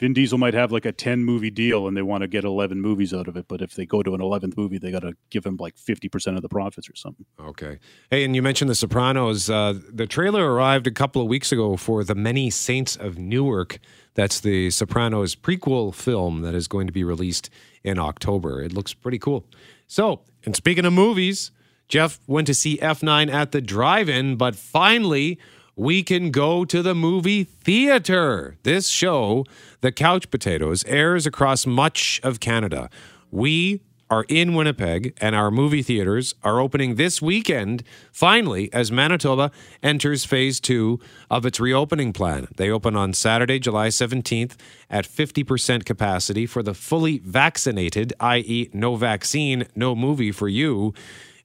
Vin 0.00 0.12
Diesel 0.12 0.38
might 0.38 0.54
have 0.54 0.70
like 0.70 0.84
a 0.84 0.92
ten 0.92 1.24
movie 1.24 1.50
deal, 1.50 1.88
and 1.88 1.96
they 1.96 2.02
want 2.02 2.22
to 2.22 2.28
get 2.28 2.44
eleven 2.44 2.80
movies 2.80 3.12
out 3.12 3.26
of 3.26 3.36
it. 3.36 3.46
But 3.48 3.60
if 3.60 3.74
they 3.74 3.84
go 3.84 4.02
to 4.02 4.14
an 4.14 4.20
eleventh 4.20 4.56
movie, 4.56 4.78
they 4.78 4.90
got 4.90 5.00
to 5.00 5.14
give 5.30 5.44
him 5.44 5.56
like 5.58 5.76
fifty 5.76 6.08
percent 6.08 6.36
of 6.36 6.42
the 6.42 6.48
profits 6.48 6.88
or 6.88 6.94
something. 6.94 7.26
Okay. 7.40 7.78
Hey, 8.10 8.24
and 8.24 8.36
you 8.36 8.42
mentioned 8.42 8.70
The 8.70 8.74
Sopranos. 8.74 9.50
Uh, 9.50 9.74
the 9.92 10.06
trailer 10.06 10.52
arrived 10.52 10.86
a 10.86 10.92
couple 10.92 11.20
of 11.20 11.28
weeks 11.28 11.50
ago 11.52 11.76
for 11.76 12.04
The 12.04 12.14
Many 12.14 12.50
Saints 12.50 12.96
of 12.96 13.18
Newark. 13.18 13.78
That's 14.14 14.40
the 14.40 14.70
Sopranos 14.70 15.34
prequel 15.34 15.94
film 15.94 16.42
that 16.42 16.54
is 16.54 16.68
going 16.68 16.86
to 16.86 16.92
be 16.92 17.04
released 17.04 17.50
in 17.84 17.98
October. 17.98 18.62
It 18.62 18.72
looks 18.72 18.94
pretty 18.94 19.18
cool. 19.18 19.46
So, 19.86 20.22
and 20.44 20.54
speaking 20.54 20.84
of 20.84 20.92
movies, 20.92 21.50
Jeff 21.88 22.20
went 22.26 22.46
to 22.46 22.54
see 22.54 22.76
F9 22.78 23.32
at 23.32 23.52
the 23.52 23.60
drive 23.60 24.08
in, 24.08 24.36
but 24.36 24.54
finally, 24.54 25.38
we 25.78 26.02
can 26.02 26.32
go 26.32 26.64
to 26.64 26.82
the 26.82 26.94
movie 26.94 27.44
theater. 27.44 28.56
This 28.64 28.88
show, 28.88 29.44
The 29.80 29.92
Couch 29.92 30.28
Potatoes, 30.28 30.84
airs 30.88 31.24
across 31.24 31.66
much 31.66 32.20
of 32.24 32.40
Canada. 32.40 32.90
We 33.30 33.82
are 34.10 34.24
in 34.28 34.54
Winnipeg, 34.54 35.16
and 35.20 35.36
our 35.36 35.52
movie 35.52 35.82
theaters 35.82 36.34
are 36.42 36.58
opening 36.58 36.96
this 36.96 37.22
weekend, 37.22 37.84
finally, 38.10 38.72
as 38.72 38.90
Manitoba 38.90 39.52
enters 39.80 40.24
phase 40.24 40.58
two 40.58 40.98
of 41.30 41.46
its 41.46 41.60
reopening 41.60 42.12
plan. 42.12 42.48
They 42.56 42.70
open 42.70 42.96
on 42.96 43.12
Saturday, 43.12 43.60
July 43.60 43.88
17th 43.88 44.56
at 44.90 45.06
50% 45.06 45.84
capacity 45.84 46.46
for 46.46 46.62
the 46.62 46.74
fully 46.74 47.18
vaccinated, 47.18 48.12
i.e., 48.18 48.68
no 48.72 48.96
vaccine, 48.96 49.66
no 49.76 49.94
movie 49.94 50.32
for 50.32 50.48
you. 50.48 50.92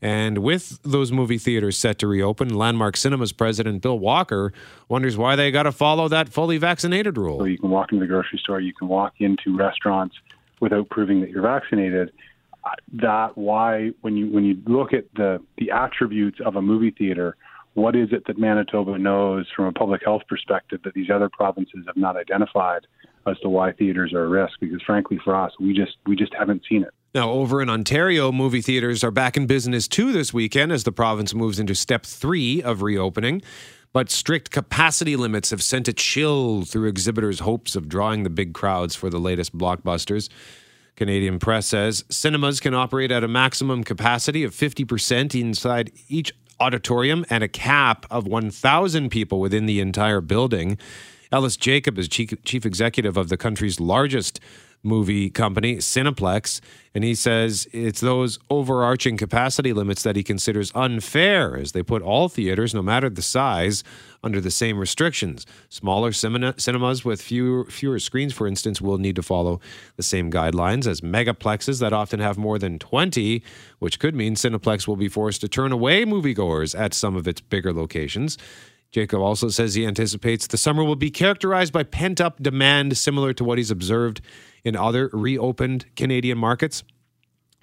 And 0.03 0.39
with 0.39 0.81
those 0.83 1.13
movie 1.13 1.37
theaters 1.37 1.77
set 1.77 1.97
to 1.99 2.07
reopen, 2.07 2.49
Landmark 2.53 2.97
Cinema's 2.97 3.31
president 3.31 3.81
Bill 3.81 3.97
Walker 3.97 4.51
wonders 4.89 5.15
why 5.15 5.37
they 5.37 5.49
got 5.49 5.63
to 5.63 5.71
follow 5.71 6.09
that 6.09 6.27
fully 6.27 6.57
vaccinated 6.57 7.17
rule. 7.17 7.39
So 7.39 7.45
you 7.45 7.57
can 7.57 7.69
walk 7.69 7.93
into 7.93 8.01
the 8.01 8.07
grocery 8.07 8.37
store, 8.37 8.59
you 8.59 8.73
can 8.73 8.89
walk 8.89 9.13
into 9.19 9.55
restaurants 9.55 10.17
without 10.59 10.89
proving 10.89 11.21
that 11.21 11.29
you're 11.29 11.41
vaccinated. 11.41 12.11
Uh, 12.65 12.71
That 12.91 13.37
why 13.37 13.91
when 14.01 14.17
you 14.17 14.27
when 14.27 14.43
you 14.43 14.57
look 14.65 14.91
at 14.91 15.05
the 15.15 15.41
the 15.57 15.71
attributes 15.71 16.39
of 16.45 16.57
a 16.57 16.61
movie 16.61 16.91
theater, 16.91 17.37
what 17.73 17.95
is 17.95 18.09
it 18.11 18.27
that 18.27 18.37
Manitoba 18.37 18.97
knows 18.97 19.47
from 19.55 19.65
a 19.65 19.71
public 19.71 20.01
health 20.03 20.23
perspective 20.27 20.81
that 20.83 20.93
these 20.95 21.09
other 21.09 21.29
provinces 21.29 21.85
have 21.87 21.95
not 21.95 22.17
identified 22.17 22.85
as 23.25 23.39
to 23.39 23.47
why 23.47 23.71
theaters 23.71 24.11
are 24.13 24.25
a 24.25 24.27
risk? 24.27 24.59
Because 24.59 24.81
frankly, 24.81 25.17
for 25.23 25.33
us, 25.33 25.53
we 25.61 25.73
just 25.73 25.95
we 26.05 26.17
just 26.17 26.33
haven't 26.33 26.63
seen 26.69 26.83
it. 26.83 26.93
Now, 27.15 27.29
over 27.29 27.61
in 27.61 27.69
Ontario, 27.69 28.31
movie 28.31 28.61
theaters 28.61 29.03
are 29.03 29.11
back 29.11 29.37
in 29.37 29.45
business 29.45 29.87
too 29.87 30.11
this 30.11 30.33
weekend 30.33 30.71
as 30.71 30.83
the 30.83 30.91
province 30.91 31.35
moves 31.35 31.59
into 31.59 31.75
step 31.75 32.07
three 32.07 32.63
of 32.63 32.81
reopening. 32.81 33.43
But 33.91 34.09
strict 34.09 34.49
capacity 34.49 35.15
limits 35.15 35.51
have 35.51 35.61
sent 35.61 35.87
a 35.87 35.93
chill 35.93 36.65
through 36.65 36.87
exhibitors' 36.87 37.41
hopes 37.41 37.75
of 37.75 37.87
drawing 37.87 38.23
the 38.23 38.31
big 38.31 38.55
crowds 38.55 38.95
for 38.95 39.11
the 39.11 39.19
latest 39.19 39.55
blockbusters. 39.55 40.27
Canadian 40.95 41.37
Press 41.37 41.67
says 41.67 42.03
cinemas 42.09 42.59
can 42.59 42.73
operate 42.73 43.11
at 43.11 43.23
a 43.23 43.27
maximum 43.27 43.83
capacity 43.83 44.43
of 44.43 44.51
50% 44.51 45.39
inside 45.39 45.91
each 46.09 46.33
auditorium 46.59 47.25
and 47.29 47.43
a 47.43 47.47
cap 47.47 48.07
of 48.09 48.25
1,000 48.25 49.09
people 49.09 49.39
within 49.39 49.67
the 49.67 49.79
entire 49.79 50.21
building. 50.21 50.79
Ellis 51.31 51.57
Jacob 51.57 51.99
is 51.99 52.07
chief, 52.07 52.33
chief 52.43 52.65
executive 52.65 53.17
of 53.17 53.29
the 53.29 53.37
country's 53.37 53.79
largest 53.79 54.39
movie 54.83 55.29
company, 55.29 55.77
Cineplex, 55.77 56.59
and 56.93 57.03
he 57.03 57.15
says 57.15 57.67
it's 57.71 58.01
those 58.01 58.37
overarching 58.49 59.17
capacity 59.17 59.73
limits 59.73 60.03
that 60.03 60.15
he 60.15 60.23
considers 60.23 60.71
unfair 60.75 61.57
as 61.57 61.71
they 61.71 61.81
put 61.81 62.01
all 62.01 62.29
theaters, 62.29 62.73
no 62.73 62.81
matter 62.81 63.09
the 63.09 63.21
size, 63.21 63.83
under 64.23 64.39
the 64.39 64.51
same 64.51 64.77
restrictions. 64.77 65.45
Smaller 65.69 66.11
cinema, 66.11 66.53
cinemas 66.57 67.03
with 67.03 67.21
fewer, 67.21 67.65
fewer 67.65 67.99
screens, 67.99 68.33
for 68.33 68.45
instance, 68.45 68.81
will 68.81 68.97
need 68.97 69.15
to 69.15 69.23
follow 69.23 69.59
the 69.95 70.03
same 70.03 70.31
guidelines 70.31 70.85
as 70.85 71.01
megaplexes 71.01 71.79
that 71.79 71.93
often 71.93 72.19
have 72.19 72.37
more 72.37 72.59
than 72.59 72.77
20, 72.77 73.43
which 73.79 73.99
could 73.99 74.15
mean 74.15 74.35
Cineplex 74.35 74.87
will 74.87 74.95
be 74.95 75.09
forced 75.09 75.41
to 75.41 75.47
turn 75.47 75.71
away 75.71 76.05
moviegoers 76.05 76.77
at 76.77 76.93
some 76.93 77.15
of 77.15 77.27
its 77.27 77.41
bigger 77.41 77.73
locations. 77.73 78.37
Jacob 78.93 79.21
also 79.21 79.49
says 79.49 79.73
he 79.73 79.87
anticipates 79.87 80.45
the 80.45 80.57
summer 80.57 80.83
will 80.83 80.95
be 80.95 81.09
characterized 81.09 81.73
by 81.73 81.81
pent 81.81 82.21
up 82.21 82.41
demand, 82.41 82.95
similar 82.95 83.33
to 83.33 83.43
what 83.43 83.57
he's 83.57 83.71
observed 83.71 84.21
in 84.63 84.75
other 84.75 85.09
reopened 85.11 85.85
Canadian 85.95 86.37
markets. 86.37 86.83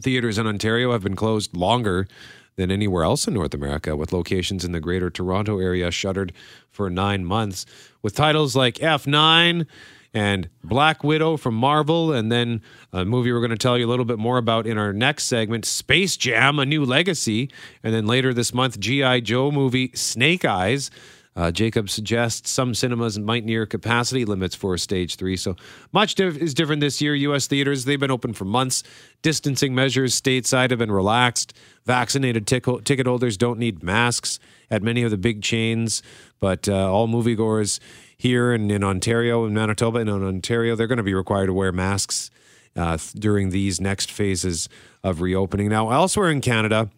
Theaters 0.03 0.39
in 0.39 0.49
Ontario 0.49 0.91
have 0.91 1.05
been 1.05 1.15
closed 1.15 1.57
longer 1.57 2.09
than 2.57 2.73
anywhere 2.73 3.05
else 3.05 3.29
in 3.29 3.35
North 3.35 3.55
America, 3.55 3.95
with 3.95 4.13
locations 4.13 4.65
in 4.65 4.73
the 4.73 4.81
greater 4.81 5.09
Toronto 5.09 5.61
area 5.61 5.93
shuttered 5.93 6.33
for 6.69 6.91
nine 6.91 7.25
months. 7.25 7.65
With 8.03 8.17
titles 8.17 8.57
like 8.57 8.75
F9 8.75 9.67
and 10.13 10.49
Black 10.65 11.05
Widow 11.05 11.37
from 11.37 11.55
Marvel, 11.55 12.13
and 12.13 12.33
then 12.33 12.61
a 12.93 13.05
movie 13.05 13.33
we're 13.33 13.39
going 13.39 13.51
to 13.51 13.57
tell 13.57 13.79
you 13.79 13.87
a 13.87 13.89
little 13.89 14.05
bit 14.05 14.19
more 14.19 14.37
about 14.37 14.67
in 14.67 14.79
our 14.79 14.93
next 14.93 15.25
segment, 15.25 15.65
Space 15.65 16.17
Jam: 16.17 16.59
A 16.59 16.67
New 16.67 16.85
Legacy, 16.85 17.51
and 17.85 17.95
then 17.95 18.07
later 18.09 18.35
this 18.35 18.53
month, 18.53 18.81
GI 18.81 19.21
Joe 19.21 19.53
movie 19.53 19.93
Snake 19.95 20.45
Eyes. 20.45 20.91
Uh, 21.37 21.51
Jacob 21.51 21.89
suggests 21.89 22.51
some 22.51 22.75
cinemas 22.75 23.19
might 23.19 23.45
near 23.45 23.65
capacity 23.65 24.25
limits 24.25 24.55
for 24.55 24.77
stage 24.77 25.17
three. 25.17 25.37
So 25.37 25.55
much 25.93 26.17
diff- 26.17 26.37
is 26.37 26.55
different 26.55 26.81
this 26.81 27.01
year. 27.01 27.15
U.S. 27.15 27.47
theaters, 27.47 27.85
they've 27.85 28.01
been 28.01 28.11
open 28.11 28.33
for 28.33 28.45
months. 28.45 28.83
Distancing 29.23 29.75
measures 29.75 30.21
stateside 30.21 30.71
have 30.71 30.81
been 30.81 30.91
relaxed. 30.91 31.57
Vaccinated 31.87 32.47
tic- 32.47 32.67
ticket 32.85 33.07
holders 33.07 33.37
don't 33.37 33.59
need 33.59 33.83
masks 33.83 34.41
at 34.71 34.83
many 34.83 35.03
of 35.03 35.11
the 35.11 35.17
big 35.17 35.43
chains, 35.43 36.03
but 36.41 36.69
uh, 36.69 36.93
all 36.93 37.09
moviegoers 37.09 37.79
here 38.17 38.53
in, 38.53 38.71
in 38.71 38.83
Ontario 38.85 39.45
and 39.45 39.55
Manitoba 39.55 40.01
and 40.01 40.11
in 40.11 40.25
Ontario, 40.25 40.75
they're 40.77 40.87
going 40.87 40.99
to 40.99 41.03
be 41.03 41.15
required 41.15 41.47
to 41.47 41.55
wear 41.55 41.73
masks 41.73 42.31
uh, 42.77 42.99
during 43.15 43.51
these 43.51 43.81
next 43.81 44.11
phases 44.11 44.69
of 45.03 45.21
reopening. 45.21 45.69
Now, 45.69 45.91
elsewhere 45.91 46.31
in 46.31 46.41
Canada, 46.41 46.91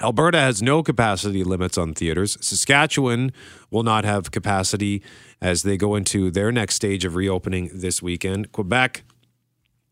Alberta 0.00 0.38
has 0.38 0.62
no 0.62 0.82
capacity 0.82 1.42
limits 1.42 1.76
on 1.76 1.92
theaters. 1.92 2.38
Saskatchewan 2.40 3.32
will 3.70 3.82
not 3.82 4.04
have 4.04 4.30
capacity 4.30 5.02
as 5.40 5.62
they 5.62 5.76
go 5.76 5.96
into 5.96 6.30
their 6.30 6.52
next 6.52 6.76
stage 6.76 7.04
of 7.04 7.16
reopening 7.16 7.70
this 7.74 8.00
weekend. 8.00 8.52
Quebec 8.52 9.02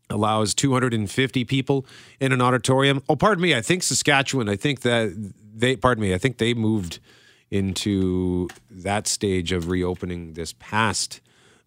allows 0.09 0.53
250 0.53 1.43
people 1.43 1.85
in 2.21 2.31
an 2.31 2.41
auditorium. 2.41 3.03
Oh, 3.09 3.17
pardon 3.17 3.41
me. 3.41 3.53
I 3.53 3.61
think 3.61 3.83
Saskatchewan, 3.83 4.47
I 4.47 4.55
think 4.55 4.81
that 4.81 5.33
they, 5.53 5.75
pardon 5.75 6.01
me, 6.01 6.13
I 6.13 6.17
think 6.17 6.37
they 6.37 6.53
moved 6.53 6.99
into 7.51 8.47
that 8.69 9.07
stage 9.07 9.51
of 9.51 9.67
reopening 9.67 10.33
this 10.33 10.53
past 10.59 11.19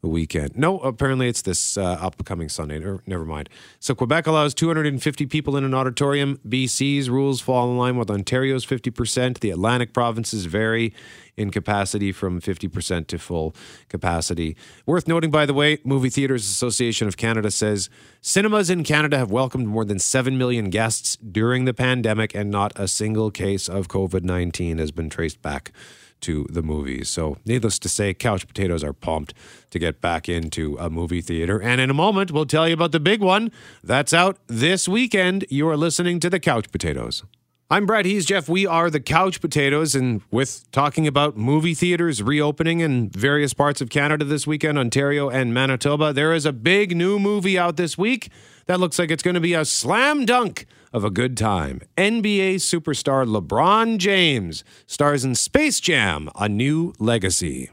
weekend. 0.09 0.57
No, 0.57 0.79
apparently 0.81 1.29
it's 1.29 1.43
this 1.43 1.77
uh, 1.77 1.99
upcoming 2.01 2.49
Sunday. 2.49 2.79
Never, 2.79 3.03
never 3.07 3.25
mind. 3.25 3.49
So 3.79 3.95
Quebec 3.95 4.27
allows 4.27 4.55
250 4.55 5.27
people 5.27 5.57
in 5.57 5.65
an 5.65 5.75
auditorium. 5.75 6.39
BC's 6.49 7.11
rules 7.11 7.41
fall 7.41 7.71
in 7.71 7.77
line 7.77 7.97
with 7.97 8.11
Ontario's 8.11 8.65
50%. 8.65 9.41
The 9.41 9.51
Atlantic 9.51 9.93
provinces 9.93 10.47
vary 10.47 10.95
in 11.41 11.51
capacity 11.51 12.13
from 12.13 12.41
50% 12.41 13.07
to 13.07 13.19
full 13.19 13.55
capacity. 13.89 14.57
Worth 14.85 15.09
noting, 15.09 15.31
by 15.31 15.47
the 15.47 15.55
way, 15.55 15.79
Movie 15.85 16.11
Theaters 16.11 16.45
Association 16.45 17.09
of 17.09 17.17
Canada 17.17 17.51
says 17.51 17.89
cinemas 18.21 18.69
in 18.69 18.85
Canada 18.85 19.17
have 19.17 19.31
welcomed 19.31 19.67
more 19.67 19.85
than 19.85 19.99
7 19.99 20.37
million 20.37 20.69
guests 20.69 21.17
during 21.17 21.65
the 21.65 21.75
pandemic, 21.75 22.35
and 22.35 22.51
not 22.51 22.73
a 22.77 22.87
single 22.87 23.31
case 23.31 23.69
of 23.69 23.89
COVID 23.89 24.23
19 24.23 24.79
has 24.79 24.91
been 24.91 25.09
traced 25.09 25.41
back 25.41 25.73
to 26.21 26.47
the 26.51 26.63
movies. 26.63 27.09
So, 27.09 27.39
needless 27.47 27.79
to 27.79 27.89
say, 27.89 28.13
Couch 28.13 28.47
Potatoes 28.47 28.85
are 28.85 28.93
pumped 28.93 29.33
to 29.71 29.79
get 29.79 30.03
back 30.03 30.29
into 30.29 30.77
a 30.79 30.91
movie 30.91 31.23
theater. 31.23 31.63
And 31.63 31.81
in 31.81 31.89
a 31.89 31.95
moment, 31.95 32.31
we'll 32.31 32.45
tell 32.45 32.69
you 32.69 32.75
about 32.75 32.93
the 32.93 33.01
big 33.01 33.23
one 33.23 33.51
that's 33.83 34.13
out 34.13 34.39
this 34.47 34.87
weekend. 34.87 35.47
You 35.49 35.67
are 35.69 35.77
listening 35.79 36.21
to 36.21 36.29
the 36.29 36.41
Couch 36.41 36.71
Potatoes. 36.71 37.25
I'm 37.73 37.87
Brad. 37.87 38.05
He's 38.05 38.27
Jeff. 38.27 38.49
We 38.49 38.67
are 38.67 38.91
the 38.91 38.99
Couch 38.99 39.41
Potatoes, 39.41 39.95
and 39.95 40.23
with 40.33 40.69
talking 40.73 41.07
about 41.07 41.37
movie 41.37 41.73
theaters 41.73 42.21
reopening 42.21 42.81
in 42.81 43.11
various 43.11 43.55
parts 43.55 43.81
of 43.81 43.89
Canada 43.89 44.25
this 44.25 44.45
weekend, 44.45 44.77
Ontario 44.77 45.31
and 45.31 45.55
Manitoba, 45.55 46.13
there 46.13 46.33
is 46.33 46.45
a 46.45 46.53
big 46.53 46.97
new 46.97 47.21
movie 47.21 47.57
out 47.57 47.77
this 47.77 47.97
week 47.97 48.29
that 48.67 48.81
looks 48.81 48.99
like 48.99 49.13
it's 49.13 49.23
going 49.23 49.35
to 49.37 49.41
be 49.41 49.55
a 49.55 49.65
slam 49.65 50.25
dunk 50.25 50.67
of 50.93 51.05
a 51.05 51.11
good 51.11 51.37
time. 51.37 51.81
NBA 51.97 52.57
superstar 52.57 53.25
LeBron 53.25 53.99
James 53.99 54.65
stars 54.89 55.25
in 55.25 55.37
Space 55.37 55.79
Jam: 55.79 56.29
A 56.35 56.49
New 56.49 56.93
Legacy. 56.99 57.71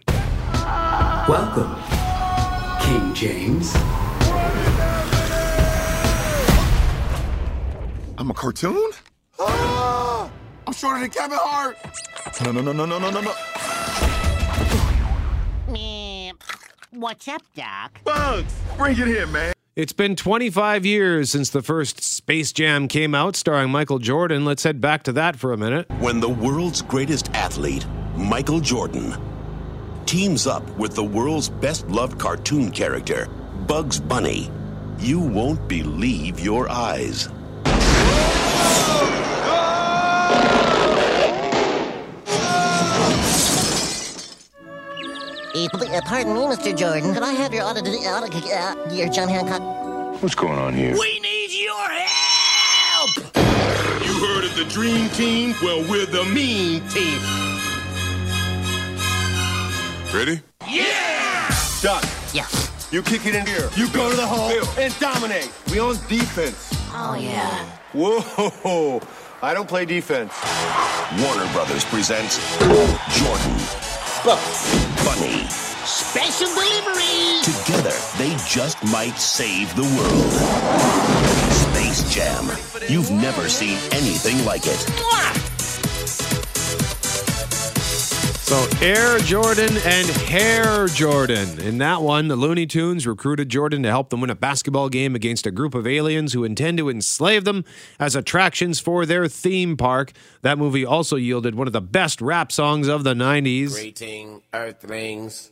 Welcome, 1.27 1.75
King 2.81 3.15
James. 3.15 3.73
I'm 8.19 8.29
a 8.29 8.33
cartoon? 8.35 8.91
Ah! 9.39 10.29
I'm 10.65 10.73
shorter 10.73 10.99
than 10.99 11.09
Kevin 11.09 11.37
Hart! 11.39 11.77
No, 12.43 12.51
no, 12.51 12.61
no, 12.61 12.71
no, 12.71 12.85
no, 12.85 12.99
no, 12.99 13.09
no, 13.09 13.21
no. 13.21 13.33
What's 16.99 17.27
up, 17.27 17.43
Doc? 17.55 17.99
Bugs! 18.03 18.55
Bring 18.75 18.93
it 18.93 19.07
here, 19.07 19.27
man. 19.27 19.53
It's 19.75 19.93
been 19.93 20.15
25 20.15 20.83
years 20.83 21.29
since 21.29 21.51
the 21.51 21.61
first 21.61 22.01
Space 22.01 22.51
Jam 22.51 22.87
came 22.87 23.13
out, 23.13 23.35
starring 23.35 23.69
Michael 23.69 23.99
Jordan. 23.99 24.45
Let's 24.45 24.63
head 24.63 24.81
back 24.81 25.03
to 25.03 25.13
that 25.13 25.35
for 25.35 25.53
a 25.53 25.57
minute. 25.57 25.87
When 25.99 26.19
the 26.19 26.29
world's 26.29 26.81
greatest 26.81 27.29
athlete, 27.35 27.85
Michael 28.15 28.59
Jordan, 28.59 29.15
teams 30.07 30.47
up 30.47 30.67
with 30.79 30.95
the 30.95 31.03
world's 31.03 31.49
best 31.49 31.87
loved 31.87 32.17
cartoon 32.17 32.71
character, 32.71 33.27
Bugs 33.67 33.99
Bunny, 33.99 34.49
you 34.97 35.19
won't 35.19 35.67
believe 35.67 36.39
your 36.39 36.67
eyes. 36.67 37.29
Uh, 45.65 46.01
pardon 46.05 46.35
me, 46.35 46.41
Mr. 46.41 46.75
Jordan. 46.77 47.13
Could 47.15 47.23
I 47.23 47.31
have 47.33 47.51
your 47.51 47.63
auto- 47.63 47.79
auto- 47.81 48.47
uh, 48.53 48.93
your 48.93 49.09
John 49.09 49.27
Hancock? 49.27 50.21
What's 50.21 50.35
going 50.35 50.59
on 50.59 50.73
here? 50.75 50.93
We 50.93 51.19
need 51.19 51.49
your 51.51 51.89
help! 51.89 53.09
You 54.05 54.13
heard 54.27 54.43
of 54.45 54.55
the 54.55 54.65
Dream 54.69 55.09
Team? 55.09 55.55
Well, 55.63 55.79
we're 55.89 56.05
the 56.05 56.25
Mean 56.25 56.81
Team. 56.89 57.19
Ready? 60.13 60.41
Yeah! 60.69 61.49
Doc, 61.81 62.03
Yeah. 62.33 62.45
you 62.91 63.01
kick 63.01 63.25
it 63.25 63.33
in 63.33 63.45
here. 63.47 63.69
You 63.75 63.87
go 63.89 64.09
to 64.11 64.15
the 64.15 64.27
hole 64.27 64.51
and 64.77 64.97
dominate. 64.99 65.51
We 65.71 65.79
on 65.79 65.95
defense. 66.07 66.71
Oh, 66.93 67.15
yeah. 67.19 67.65
Whoa, 67.93 69.01
I 69.41 69.53
don't 69.55 69.67
play 69.67 69.85
defense. 69.85 70.33
Warner 71.19 71.51
Brothers 71.53 71.83
presents 71.85 72.37
Jordan, 72.59 73.57
Bugs. 74.23 74.86
Special 75.17 76.45
delivery! 76.53 77.41
Together, 77.41 77.95
they 78.19 78.35
just 78.47 78.83
might 78.91 79.17
save 79.17 79.75
the 79.75 79.81
world. 79.81 80.31
Space 81.51 82.13
Jam. 82.13 82.45
You've 82.87 83.09
never 83.09 83.49
seen 83.49 83.79
anything 83.91 84.45
like 84.45 84.67
it. 84.67 85.56
So, 88.47 88.65
Air 88.81 89.19
Jordan 89.19 89.75
and 89.83 90.07
Hair 90.07 90.87
Jordan. 90.87 91.59
In 91.59 91.79
that 91.79 92.01
one, 92.01 92.29
the 92.29 92.37
Looney 92.37 92.65
Tunes 92.65 93.05
recruited 93.05 93.49
Jordan 93.49 93.83
to 93.83 93.89
help 93.89 94.09
them 94.09 94.21
win 94.21 94.29
a 94.29 94.35
basketball 94.35 94.87
game 94.87 95.15
against 95.15 95.45
a 95.45 95.51
group 95.51 95.75
of 95.75 95.85
aliens 95.85 96.31
who 96.31 96.45
intend 96.45 96.77
to 96.77 96.89
enslave 96.89 97.43
them 97.43 97.65
as 97.99 98.15
attractions 98.15 98.79
for 98.79 99.05
their 99.05 99.27
theme 99.27 99.75
park. 99.75 100.13
That 100.43 100.57
movie 100.57 100.85
also 100.85 101.17
yielded 101.17 101.55
one 101.55 101.67
of 101.67 101.73
the 101.73 101.81
best 101.81 102.21
rap 102.21 102.53
songs 102.53 102.87
of 102.87 103.03
the 103.03 103.13
90s. 103.13 103.73
Greeting, 103.73 104.41
Earthlings. 104.53 105.51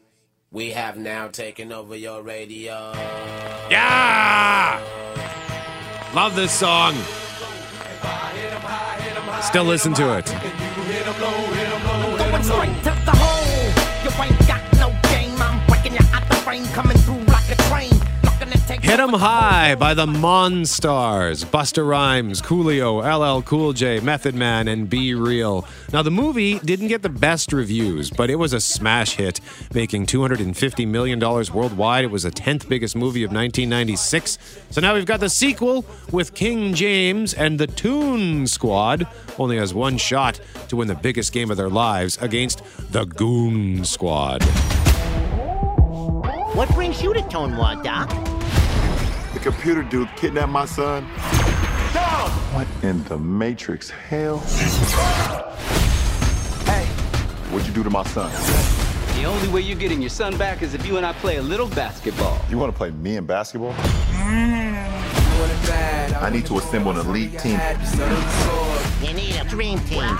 We 0.49 0.69
have 0.69 0.97
now 0.97 1.27
taken 1.27 1.73
over 1.73 1.97
your 1.97 2.21
radio. 2.21 2.93
Yeah! 3.69 4.81
Love 6.13 6.33
this 6.37 6.53
song. 6.53 6.95
Still 9.41 9.65
listen 9.65 9.93
to 9.95 10.17
it. 10.17 10.33
Going 12.35 12.43
straight 12.43 12.77
to 12.83 12.91
the 13.05 13.15
hole. 13.15 13.71
You 14.03 14.11
ain't 14.21 14.37
got 14.45 14.61
no 14.77 14.89
game. 15.07 15.41
I'm 15.41 15.65
breaking 15.67 15.93
you 15.93 16.05
out 16.11 16.27
the 16.27 16.35
frame, 16.35 16.65
coming 16.73 16.97
Hit 18.81 18.99
'em 18.99 19.13
High 19.13 19.75
by 19.75 19.93
the 19.93 20.05
Monstars, 20.05 21.45
Busta 21.45 21.87
Rhymes, 21.87 22.41
Coolio, 22.41 23.01
LL 23.01 23.41
Cool 23.41 23.73
J, 23.73 23.99
Method 23.99 24.35
Man, 24.35 24.67
and 24.67 24.89
B-Real. 24.89 25.65
Now, 25.93 26.01
the 26.01 26.11
movie 26.11 26.59
didn't 26.59 26.87
get 26.87 27.01
the 27.01 27.09
best 27.09 27.53
reviews, 27.53 28.09
but 28.09 28.29
it 28.29 28.35
was 28.35 28.53
a 28.53 28.59
smash 28.59 29.15
hit, 29.15 29.39
making 29.73 30.05
$250 30.05 30.87
million 30.87 31.19
worldwide. 31.19 32.05
It 32.05 32.11
was 32.11 32.23
the 32.23 32.31
10th 32.31 32.67
biggest 32.67 32.95
movie 32.95 33.23
of 33.23 33.31
1996. 33.31 34.37
So 34.69 34.81
now 34.81 34.93
we've 34.93 35.05
got 35.05 35.19
the 35.19 35.29
sequel 35.29 35.85
with 36.11 36.33
King 36.33 36.73
James 36.73 37.33
and 37.33 37.59
the 37.59 37.67
Toon 37.67 38.45
Squad. 38.47 39.07
Only 39.39 39.57
has 39.57 39.73
one 39.73 39.97
shot 39.97 40.39
to 40.69 40.75
win 40.75 40.87
the 40.87 40.95
biggest 40.95 41.33
game 41.33 41.49
of 41.49 41.57
their 41.57 41.69
lives 41.69 42.17
against 42.21 42.61
the 42.91 43.05
Goon 43.05 43.85
Squad. 43.85 44.43
What 46.55 46.69
brings 46.69 47.01
you 47.01 47.13
to 47.13 47.21
Tune 47.29 47.57
World, 47.57 47.83
Doc? 47.83 48.34
The 49.35 49.41
computer 49.41 49.83
dude 49.83 50.07
kidnapped 50.15 50.49
my 50.49 50.65
son. 50.65 51.03
What 52.53 52.67
in 52.83 53.03
the 53.03 53.17
Matrix 53.17 53.89
hell? 53.89 54.39
Hey, 56.65 56.85
what'd 57.51 57.67
you 57.67 57.73
do 57.73 57.83
to 57.83 57.89
my 57.89 58.03
son? 58.05 58.31
The 59.19 59.25
only 59.25 59.49
way 59.49 59.59
you're 59.59 59.77
getting 59.77 60.01
your 60.01 60.09
son 60.09 60.37
back 60.37 60.61
is 60.61 60.73
if 60.73 60.87
you 60.87 60.95
and 60.95 61.05
I 61.05 61.11
play 61.11 61.35
a 61.35 61.41
little 61.41 61.67
basketball. 61.67 62.39
You 62.49 62.57
want 62.57 62.71
to 62.71 62.77
play 62.77 62.91
me 62.91 63.17
in 63.17 63.25
basketball? 63.25 63.73
Mm-hmm. 63.73 64.53
I 66.23 66.29
need 66.29 66.45
to 66.45 66.57
assemble 66.57 66.91
an 66.91 67.05
elite 67.05 67.37
team. 67.37 67.59
You 69.01 69.13
need 69.13 69.35
a 69.35 69.43
dream 69.49 69.79
team. 69.79 70.17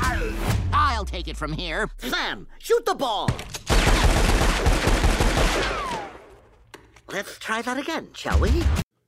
I'll 0.74 1.06
take 1.06 1.30
it 1.30 1.38
from 1.38 1.54
here. 1.54 1.90
Sam, 2.00 2.48
shoot 2.60 2.86
the 2.86 2.96
ball. 2.96 3.30
Let's 7.14 7.40
try 7.40 7.62
that 7.62 7.78
again, 7.78 8.10
shall 8.14 8.38
we? 8.42 8.52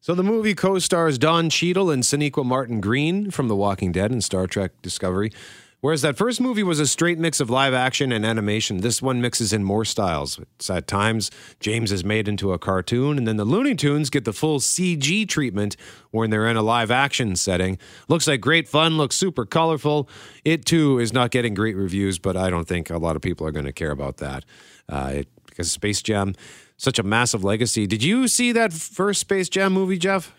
So 0.08 0.16
the 0.16 0.24
movie 0.24 0.56
co-stars 0.56 1.18
Don 1.18 1.50
Cheadle 1.50 1.92
and 1.92 2.02
Sonequa 2.02 2.46
Martin 2.46 2.80
Green 2.80 3.30
from 3.30 3.50
The 3.50 3.58
Walking 3.58 3.92
Dead 3.92 4.10
and 4.10 4.24
Star 4.24 4.48
Trek 4.48 4.72
Discovery. 4.82 5.34
Whereas 5.82 6.02
that 6.04 6.16
first 6.16 6.40
movie 6.40 6.64
was 6.64 6.80
a 6.80 6.88
straight 6.88 7.20
mix 7.20 7.42
of 7.42 7.50
live 7.50 7.74
action 7.74 8.14
and 8.14 8.26
animation, 8.26 8.78
this 8.78 9.02
one 9.02 9.20
mixes 9.20 9.52
in 9.52 9.66
more 9.66 9.84
styles. 9.84 10.40
It's 10.40 10.70
at 10.70 10.88
times 10.88 11.30
James 11.60 11.92
is 11.92 12.06
made 12.06 12.30
into 12.30 12.54
a 12.54 12.58
cartoon, 12.58 13.18
and 13.18 13.28
then 13.28 13.36
the 13.36 13.44
Looney 13.44 13.76
Tunes 13.76 14.10
get 14.10 14.24
the 14.24 14.32
full 14.32 14.60
CG 14.60 15.28
treatment 15.28 15.76
when 16.12 16.30
they're 16.30 16.48
in 16.48 16.56
a 16.56 16.62
live 16.62 16.90
action 16.90 17.36
setting. 17.36 17.78
Looks 18.08 18.30
like 18.30 18.40
great 18.40 18.70
fun, 18.70 18.96
looks 18.96 19.18
super 19.18 19.46
colorful. 19.46 20.08
It 20.46 20.64
too 20.64 21.00
is 21.00 21.12
not 21.12 21.32
getting 21.32 21.54
great 21.54 21.76
reviews, 21.76 22.18
but 22.18 22.38
I 22.38 22.50
don't 22.50 22.66
think 22.66 22.90
a 22.90 22.98
lot 22.98 23.18
of 23.18 23.22
people 23.22 23.46
are 23.46 23.52
going 23.52 23.66
to 23.66 23.74
care 23.74 23.92
about 23.92 24.18
that 24.18 24.46
uh, 24.88 25.12
it, 25.16 25.28
because 25.48 25.70
Space 25.70 26.02
Jam, 26.02 26.34
such 26.78 27.00
a 27.00 27.04
massive 27.04 27.44
legacy. 27.44 27.88
Did 27.88 28.04
you 28.04 28.28
see 28.28 28.52
that 28.52 28.72
first 28.74 29.20
Space 29.22 29.50
Jam 29.50 29.74
movie, 29.74 29.98
Jeff? 29.98 30.34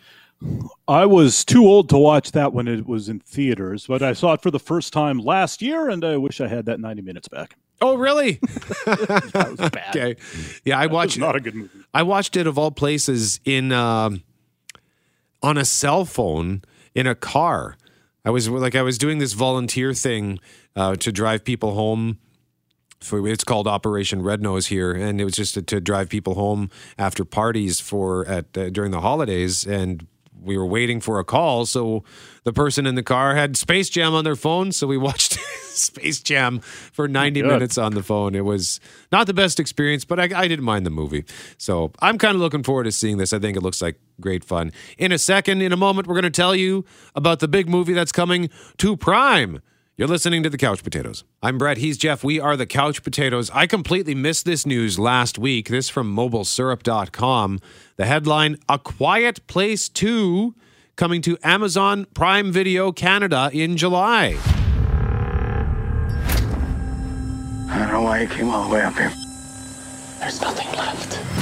I 0.86 1.04
was 1.04 1.44
too 1.44 1.66
old 1.66 1.88
to 1.88 1.98
watch 1.98 2.30
that 2.32 2.52
when 2.52 2.68
it 2.68 2.86
was 2.86 3.08
in 3.08 3.18
theaters, 3.20 3.86
but 3.88 4.02
I 4.02 4.12
saw 4.12 4.34
it 4.34 4.40
for 4.40 4.52
the 4.52 4.60
first 4.60 4.92
time 4.92 5.18
last 5.18 5.60
year, 5.60 5.88
and 5.88 6.04
I 6.04 6.16
wish 6.16 6.40
I 6.40 6.46
had 6.46 6.66
that 6.66 6.78
90 6.78 7.02
minutes 7.02 7.26
back. 7.26 7.56
Oh, 7.80 7.96
really? 7.96 8.32
that 8.86 9.56
was 9.58 9.70
bad. 9.70 9.96
Okay. 9.96 10.16
Yeah, 10.64 10.78
I 10.78 10.86
That 10.86 10.94
watched 10.94 11.18
not 11.18 11.36
a 11.36 11.40
good 11.40 11.54
movie. 11.54 11.70
I 11.92 12.02
watched 12.02 12.36
it 12.36 12.46
of 12.46 12.56
all 12.58 12.70
places 12.70 13.40
in 13.44 13.72
um 13.72 14.22
on 15.42 15.56
a 15.56 15.64
cell 15.64 16.04
phone 16.04 16.62
in 16.94 17.06
a 17.06 17.14
car. 17.14 17.76
I 18.24 18.30
was 18.30 18.48
like 18.48 18.74
I 18.74 18.82
was 18.82 18.98
doing 18.98 19.18
this 19.18 19.32
volunteer 19.32 19.94
thing 19.94 20.38
uh, 20.74 20.96
to 20.96 21.12
drive 21.12 21.44
people 21.44 21.74
home. 21.74 22.18
For 23.00 23.26
it's 23.28 23.44
called 23.44 23.68
Operation 23.68 24.22
Red 24.22 24.42
Nose 24.42 24.66
here, 24.66 24.92
and 24.92 25.20
it 25.20 25.24
was 25.24 25.34
just 25.34 25.54
to, 25.54 25.62
to 25.62 25.80
drive 25.80 26.08
people 26.08 26.34
home 26.34 26.68
after 26.98 27.24
parties 27.24 27.78
for 27.80 28.26
at 28.26 28.56
uh, 28.58 28.70
during 28.70 28.90
the 28.90 29.00
holidays, 29.00 29.64
and 29.64 30.06
we 30.40 30.56
were 30.56 30.66
waiting 30.66 31.00
for 31.00 31.18
a 31.18 31.24
call. 31.24 31.66
So 31.66 32.04
the 32.44 32.52
person 32.52 32.86
in 32.86 32.94
the 32.94 33.02
car 33.02 33.34
had 33.34 33.56
Space 33.56 33.88
Jam 33.88 34.14
on 34.14 34.24
their 34.24 34.36
phone, 34.36 34.72
so 34.72 34.86
we 34.86 34.96
watched 34.96 35.32
Space 35.62 36.20
Jam 36.20 36.58
for 36.60 37.06
ninety 37.06 37.40
Good. 37.40 37.48
minutes 37.48 37.78
on 37.78 37.94
the 37.94 38.02
phone. 38.02 38.34
It 38.34 38.44
was 38.44 38.80
not 39.12 39.26
the 39.28 39.34
best 39.34 39.60
experience, 39.60 40.04
but 40.04 40.18
I, 40.18 40.24
I 40.34 40.48
didn't 40.48 40.64
mind 40.64 40.84
the 40.84 40.90
movie. 40.90 41.24
So 41.56 41.92
I'm 42.00 42.18
kind 42.18 42.34
of 42.34 42.40
looking 42.40 42.62
forward 42.64 42.84
to 42.84 42.92
seeing 42.92 43.18
this. 43.18 43.32
I 43.32 43.38
think 43.38 43.56
it 43.56 43.62
looks 43.62 43.80
like 43.80 43.98
great 44.20 44.42
fun. 44.44 44.72
In 44.96 45.12
a 45.12 45.18
second, 45.18 45.62
in 45.62 45.72
a 45.72 45.76
moment, 45.76 46.08
we're 46.08 46.14
going 46.14 46.24
to 46.24 46.30
tell 46.30 46.54
you 46.54 46.84
about 47.14 47.38
the 47.38 47.48
big 47.48 47.68
movie 47.68 47.92
that's 47.92 48.12
coming 48.12 48.50
to 48.78 48.96
Prime. 48.96 49.60
You're 49.98 50.06
listening 50.06 50.44
to 50.44 50.48
the 50.48 50.58
Couch 50.58 50.84
Potatoes. 50.84 51.24
I'm 51.42 51.58
Brett. 51.58 51.78
He's 51.78 51.98
Jeff. 51.98 52.22
We 52.22 52.38
are 52.38 52.56
the 52.56 52.66
Couch 52.66 53.02
Potatoes. 53.02 53.50
I 53.52 53.66
completely 53.66 54.14
missed 54.14 54.44
this 54.44 54.64
news 54.64 54.96
last 54.96 55.40
week. 55.40 55.70
This 55.70 55.88
from 55.88 56.14
mobilesyrup.com. 56.14 57.58
The 57.96 58.06
headline 58.06 58.58
A 58.68 58.78
Quiet 58.78 59.44
Place 59.48 59.88
2 59.88 60.54
coming 60.94 61.20
to 61.22 61.36
Amazon 61.42 62.06
Prime 62.14 62.52
Video 62.52 62.92
Canada 62.92 63.50
in 63.52 63.76
July. 63.76 64.38
I 67.68 67.78
don't 67.80 67.88
know 67.88 68.02
why 68.02 68.20
you 68.20 68.28
came 68.28 68.50
all 68.50 68.68
the 68.68 68.74
way 68.74 68.82
up 68.82 68.94
here. 68.94 69.12
There's 70.20 70.40
nothing 70.40 70.70
left. 70.78 71.37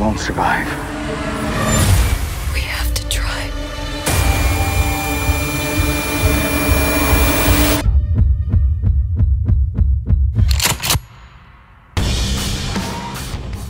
Won't 0.00 0.18
survive. 0.18 0.66
We 2.54 2.60
have 2.60 2.94
to 2.94 3.08
try. 3.10 3.50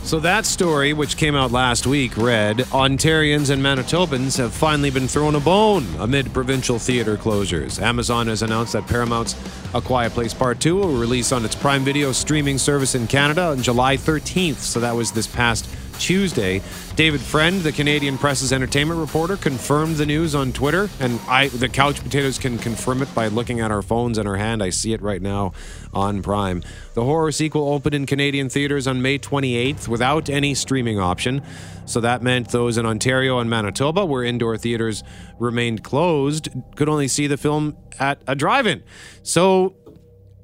So 0.05 0.21
that 0.21 0.45
story, 0.45 0.93
which 0.93 1.17
came 1.17 1.35
out 1.35 1.51
last 1.51 1.85
week, 1.85 2.15
read 2.15 2.59
Ontarians 2.59 3.49
and 3.49 3.61
Manitobans 3.61 4.37
have 4.37 4.53
finally 4.53 4.89
been 4.89 5.09
thrown 5.09 5.35
a 5.35 5.39
bone 5.41 5.85
amid 5.99 6.33
provincial 6.33 6.79
theater 6.79 7.17
closures. 7.17 7.81
Amazon 7.81 8.27
has 8.27 8.41
announced 8.41 8.71
that 8.71 8.87
Paramount's 8.87 9.35
A 9.73 9.81
Quiet 9.81 10.13
Place 10.13 10.33
Part 10.33 10.61
2 10.61 10.77
will 10.77 10.97
release 10.97 11.33
on 11.33 11.43
its 11.43 11.55
Prime 11.55 11.83
Video 11.83 12.13
streaming 12.13 12.57
service 12.57 12.95
in 12.95 13.07
Canada 13.07 13.47
on 13.47 13.61
July 13.61 13.97
13th. 13.97 14.55
So 14.55 14.79
that 14.79 14.95
was 14.95 15.11
this 15.11 15.27
past 15.27 15.67
Tuesday. 15.99 16.61
David 16.95 17.21
Friend, 17.21 17.61
the 17.61 17.71
Canadian 17.71 18.17
Press's 18.17 18.51
entertainment 18.51 18.99
reporter, 18.99 19.37
confirmed 19.37 19.95
the 19.95 20.05
news 20.05 20.35
on 20.35 20.51
Twitter, 20.51 20.89
and 20.99 21.19
I, 21.27 21.47
the 21.47 21.69
Couch 21.69 22.01
Potatoes, 22.03 22.37
can 22.37 22.57
confirm 22.57 23.01
it 23.01 23.13
by 23.15 23.27
looking 23.27 23.59
at 23.59 23.71
our 23.71 23.81
phones 23.81 24.17
in 24.17 24.27
our 24.27 24.37
hand. 24.37 24.61
I 24.61 24.69
see 24.69 24.93
it 24.93 25.01
right 25.01 25.21
now 25.21 25.53
on 25.93 26.21
Prime. 26.21 26.63
The 26.93 27.03
horror 27.03 27.31
sequel 27.31 27.73
opened 27.73 27.95
in 27.95 28.05
Canadian 28.05 28.49
theaters 28.49 28.87
on 28.87 29.01
May 29.01 29.17
28th 29.17 29.87
without 29.87 30.29
any 30.29 30.53
streaming 30.53 30.99
option. 30.99 31.41
So 31.85 31.99
that 32.01 32.21
meant 32.21 32.49
those 32.49 32.77
in 32.77 32.85
Ontario 32.85 33.39
and 33.39 33.49
Manitoba, 33.49 34.05
where 34.05 34.23
indoor 34.23 34.57
theaters 34.57 35.03
remained 35.39 35.83
closed, 35.83 36.49
could 36.75 36.89
only 36.89 37.07
see 37.07 37.27
the 37.27 37.37
film 37.37 37.77
at 37.99 38.21
a 38.27 38.35
drive-in. 38.35 38.83
So 39.23 39.75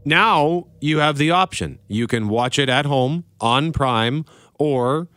now 0.04 0.68
you 0.80 1.00
have 1.00 1.18
the 1.18 1.32
option. 1.32 1.80
You 1.88 2.08
can 2.08 2.30
watch 2.30 2.58
it 2.58 2.70
at 2.70 2.86
home 2.86 3.26
on 3.42 3.72
Prime, 3.74 4.26
or 4.58 5.10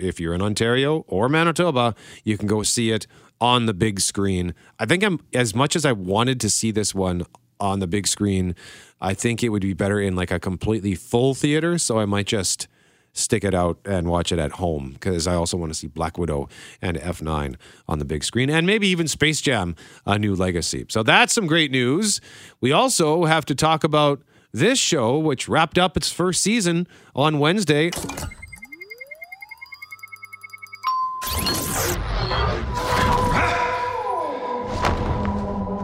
if 0.00 0.20
you're 0.20 0.34
in 0.34 0.42
Ontario 0.42 1.04
or 1.08 1.28
Manitoba, 1.28 1.94
you 2.24 2.36
can 2.36 2.46
go 2.46 2.62
see 2.62 2.90
it 2.90 3.06
on 3.40 3.66
the 3.66 3.74
big 3.74 4.00
screen. 4.00 4.54
I 4.78 4.86
think 4.86 5.02
I'm 5.02 5.20
as 5.32 5.54
much 5.54 5.76
as 5.76 5.84
I 5.84 5.92
wanted 5.92 6.40
to 6.40 6.50
see 6.50 6.70
this 6.70 6.94
one 6.94 7.24
on 7.60 7.78
the 7.78 7.86
big 7.86 8.06
screen, 8.06 8.54
I 9.00 9.14
think 9.14 9.42
it 9.42 9.50
would 9.50 9.62
be 9.62 9.74
better 9.74 10.00
in 10.00 10.16
like 10.16 10.30
a 10.30 10.38
completely 10.38 10.94
full 10.94 11.34
theater. 11.34 11.78
So 11.78 11.98
I 11.98 12.04
might 12.04 12.26
just 12.26 12.68
stick 13.12 13.44
it 13.44 13.54
out 13.54 13.78
and 13.84 14.08
watch 14.08 14.30
it 14.30 14.38
at 14.38 14.52
home 14.52 14.92
because 14.92 15.26
I 15.26 15.34
also 15.34 15.56
want 15.56 15.72
to 15.72 15.78
see 15.78 15.86
Black 15.86 16.18
Widow 16.18 16.48
and 16.82 16.98
F9 16.98 17.56
on 17.88 17.98
the 17.98 18.04
big 18.04 18.22
screen 18.22 18.50
and 18.50 18.66
maybe 18.66 18.88
even 18.88 19.08
Space 19.08 19.40
Jam 19.40 19.74
A 20.04 20.18
New 20.18 20.34
Legacy. 20.34 20.84
So 20.88 21.02
that's 21.02 21.32
some 21.32 21.46
great 21.46 21.70
news. 21.70 22.20
We 22.60 22.72
also 22.72 23.24
have 23.24 23.46
to 23.46 23.54
talk 23.54 23.84
about 23.84 24.22
this 24.52 24.78
show, 24.78 25.18
which 25.18 25.48
wrapped 25.48 25.78
up 25.78 25.96
its 25.96 26.12
first 26.12 26.42
season 26.42 26.86
on 27.14 27.38
Wednesday. 27.38 27.90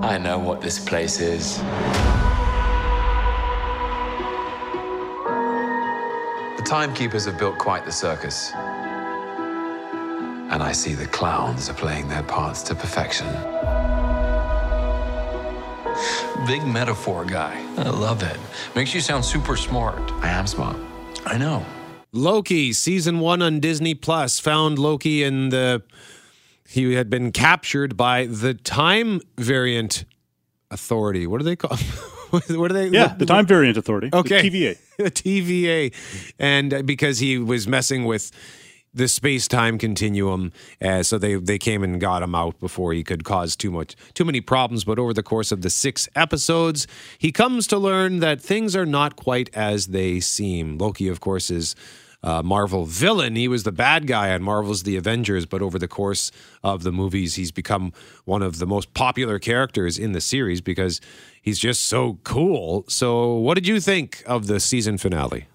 I 0.02 0.18
know 0.18 0.36
what 0.36 0.60
this 0.60 0.80
place 0.80 1.20
is. 1.20 1.58
The 6.56 6.62
timekeepers 6.64 7.24
have 7.26 7.38
built 7.38 7.56
quite 7.56 7.84
the 7.84 7.92
circus. 7.92 8.50
And 10.50 10.60
I 10.60 10.72
see 10.72 10.94
the 10.94 11.06
clowns 11.06 11.70
are 11.70 11.74
playing 11.74 12.08
their 12.08 12.24
parts 12.24 12.62
to 12.64 12.74
perfection. 12.74 13.28
Big 16.48 16.66
metaphor 16.66 17.24
guy. 17.24 17.64
I 17.76 17.88
love 17.90 18.24
it. 18.24 18.36
Makes 18.74 18.94
you 18.94 19.00
sound 19.00 19.24
super 19.24 19.56
smart. 19.56 20.02
I 20.20 20.30
am 20.30 20.48
smart. 20.48 20.76
I 21.24 21.38
know. 21.38 21.64
Loki 22.12 22.72
season 22.72 23.20
one 23.20 23.40
on 23.40 23.60
Disney 23.60 23.94
Plus 23.94 24.40
found 24.40 24.80
Loki 24.80 25.22
in 25.22 25.50
the 25.50 25.80
he 26.72 26.94
had 26.94 27.10
been 27.10 27.32
captured 27.32 27.96
by 27.96 28.26
the 28.26 28.54
Time 28.54 29.20
Variant 29.38 30.04
Authority. 30.70 31.26
What 31.26 31.38
do 31.38 31.44
they 31.44 31.56
call? 31.56 31.76
what 32.30 32.46
do 32.46 32.68
they? 32.68 32.88
Yeah, 32.88 33.14
the 33.14 33.26
Time 33.26 33.46
Variant 33.46 33.76
Authority. 33.76 34.08
the 34.08 34.16
Okay. 34.18 34.48
TVA. 34.48 34.78
TVA, 35.00 35.94
and 36.38 36.72
uh, 36.74 36.82
because 36.82 37.18
he 37.18 37.36
was 37.38 37.68
messing 37.68 38.04
with 38.04 38.30
the 38.94 39.08
space 39.08 39.48
time 39.48 39.78
continuum, 39.78 40.52
uh, 40.82 41.02
so 41.02 41.18
they 41.18 41.34
they 41.34 41.58
came 41.58 41.82
and 41.82 42.00
got 42.00 42.22
him 42.22 42.34
out 42.34 42.58
before 42.60 42.92
he 42.92 43.02
could 43.04 43.24
cause 43.24 43.56
too 43.56 43.70
much 43.70 43.94
too 44.14 44.24
many 44.24 44.40
problems. 44.40 44.84
But 44.84 44.98
over 44.98 45.12
the 45.12 45.22
course 45.22 45.52
of 45.52 45.62
the 45.62 45.70
six 45.70 46.08
episodes, 46.14 46.86
he 47.18 47.32
comes 47.32 47.66
to 47.68 47.78
learn 47.78 48.20
that 48.20 48.40
things 48.40 48.74
are 48.76 48.86
not 48.86 49.16
quite 49.16 49.50
as 49.54 49.88
they 49.88 50.20
seem. 50.20 50.78
Loki, 50.78 51.08
of 51.08 51.20
course, 51.20 51.50
is. 51.50 51.74
Uh, 52.24 52.40
Marvel 52.40 52.84
villain. 52.84 53.34
He 53.34 53.48
was 53.48 53.64
the 53.64 53.72
bad 53.72 54.06
guy 54.06 54.32
on 54.32 54.42
Marvel's 54.42 54.84
The 54.84 54.96
Avengers, 54.96 55.44
but 55.44 55.60
over 55.60 55.76
the 55.76 55.88
course 55.88 56.30
of 56.62 56.84
the 56.84 56.92
movies, 56.92 57.34
he's 57.34 57.50
become 57.50 57.92
one 58.24 58.42
of 58.42 58.58
the 58.58 58.66
most 58.66 58.94
popular 58.94 59.40
characters 59.40 59.98
in 59.98 60.12
the 60.12 60.20
series 60.20 60.60
because 60.60 61.00
he's 61.40 61.58
just 61.58 61.84
so 61.86 62.20
cool. 62.22 62.84
So, 62.86 63.34
what 63.34 63.54
did 63.54 63.66
you 63.66 63.80
think 63.80 64.22
of 64.24 64.46
the 64.46 64.60
season 64.60 64.98
finale? 64.98 65.48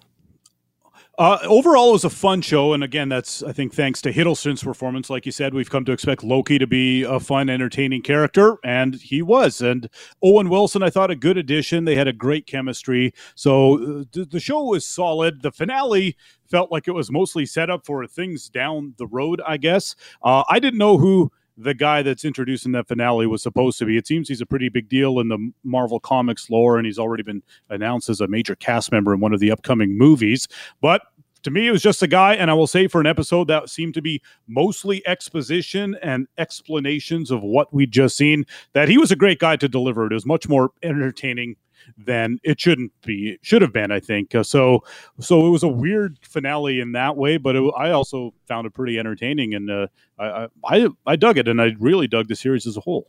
Uh, 1.18 1.36
overall, 1.48 1.88
it 1.88 1.94
was 1.94 2.04
a 2.04 2.10
fun 2.10 2.40
show, 2.40 2.72
and 2.72 2.84
again, 2.84 3.08
that's 3.08 3.42
I 3.42 3.50
think 3.50 3.74
thanks 3.74 4.00
to 4.02 4.12
Hiddleston's 4.12 4.62
performance. 4.62 5.10
Like 5.10 5.26
you 5.26 5.32
said, 5.32 5.52
we've 5.52 5.68
come 5.68 5.84
to 5.86 5.90
expect 5.90 6.22
Loki 6.22 6.60
to 6.60 6.66
be 6.66 7.02
a 7.02 7.18
fun, 7.18 7.50
entertaining 7.50 8.02
character, 8.02 8.58
and 8.62 8.94
he 8.94 9.20
was. 9.20 9.60
And 9.60 9.90
Owen 10.22 10.48
Wilson, 10.48 10.84
I 10.84 10.90
thought 10.90 11.10
a 11.10 11.16
good 11.16 11.36
addition. 11.36 11.86
They 11.86 11.96
had 11.96 12.06
a 12.06 12.12
great 12.12 12.46
chemistry, 12.46 13.12
so 13.34 13.74
uh, 13.74 14.04
th- 14.12 14.28
the 14.28 14.38
show 14.38 14.62
was 14.62 14.86
solid. 14.86 15.42
The 15.42 15.50
finale 15.50 16.16
felt 16.50 16.72
like 16.72 16.88
it 16.88 16.92
was 16.92 17.10
mostly 17.10 17.46
set 17.46 17.70
up 17.70 17.84
for 17.84 18.06
things 18.06 18.48
down 18.48 18.94
the 18.98 19.06
road. 19.06 19.40
I 19.46 19.56
guess 19.56 19.94
uh, 20.22 20.44
I 20.48 20.58
didn't 20.58 20.78
know 20.78 20.98
who 20.98 21.30
the 21.56 21.74
guy 21.74 22.02
that's 22.02 22.24
introducing 22.24 22.72
that 22.72 22.86
finale 22.86 23.26
was 23.26 23.42
supposed 23.42 23.78
to 23.80 23.84
be. 23.84 23.96
It 23.96 24.06
seems 24.06 24.28
he's 24.28 24.40
a 24.40 24.46
pretty 24.46 24.68
big 24.68 24.88
deal 24.88 25.18
in 25.18 25.28
the 25.28 25.52
Marvel 25.64 25.98
Comics 25.98 26.48
lore, 26.48 26.78
and 26.78 26.86
he's 26.86 27.00
already 27.00 27.24
been 27.24 27.42
announced 27.68 28.08
as 28.08 28.20
a 28.20 28.28
major 28.28 28.54
cast 28.54 28.92
member 28.92 29.12
in 29.12 29.20
one 29.20 29.34
of 29.34 29.40
the 29.40 29.50
upcoming 29.50 29.98
movies. 29.98 30.46
But 30.80 31.02
to 31.42 31.50
me, 31.50 31.66
it 31.66 31.72
was 31.72 31.82
just 31.82 32.02
a 32.02 32.06
guy, 32.06 32.34
and 32.34 32.50
I 32.50 32.54
will 32.54 32.66
say 32.66 32.86
for 32.86 33.00
an 33.00 33.06
episode 33.06 33.48
that 33.48 33.68
seemed 33.68 33.94
to 33.94 34.02
be 34.02 34.22
mostly 34.46 35.06
exposition 35.06 35.96
and 36.02 36.28
explanations 36.38 37.30
of 37.30 37.42
what 37.42 37.72
we'd 37.72 37.92
just 37.92 38.16
seen, 38.16 38.44
that 38.72 38.88
he 38.88 38.98
was 38.98 39.10
a 39.10 39.16
great 39.16 39.38
guy 39.40 39.56
to 39.56 39.68
deliver 39.68 40.06
it. 40.06 40.12
It 40.12 40.14
was 40.14 40.26
much 40.26 40.48
more 40.48 40.70
entertaining 40.82 41.56
than 41.96 42.38
it 42.42 42.60
shouldn't 42.60 42.92
be 43.02 43.38
should 43.42 43.62
have 43.62 43.72
been 43.72 43.90
i 43.90 44.00
think 44.00 44.34
uh, 44.34 44.42
so 44.42 44.82
so 45.20 45.46
it 45.46 45.50
was 45.50 45.62
a 45.62 45.68
weird 45.68 46.18
finale 46.22 46.80
in 46.80 46.92
that 46.92 47.16
way 47.16 47.36
but 47.36 47.56
it, 47.56 47.72
i 47.78 47.90
also 47.90 48.32
found 48.46 48.66
it 48.66 48.74
pretty 48.74 48.98
entertaining 48.98 49.54
and 49.54 49.70
uh, 49.70 49.86
I, 50.18 50.48
I 50.64 50.88
i 51.06 51.16
dug 51.16 51.38
it 51.38 51.48
and 51.48 51.60
i 51.60 51.74
really 51.78 52.06
dug 52.08 52.28
the 52.28 52.36
series 52.36 52.66
as 52.66 52.76
a 52.76 52.80
whole 52.80 53.06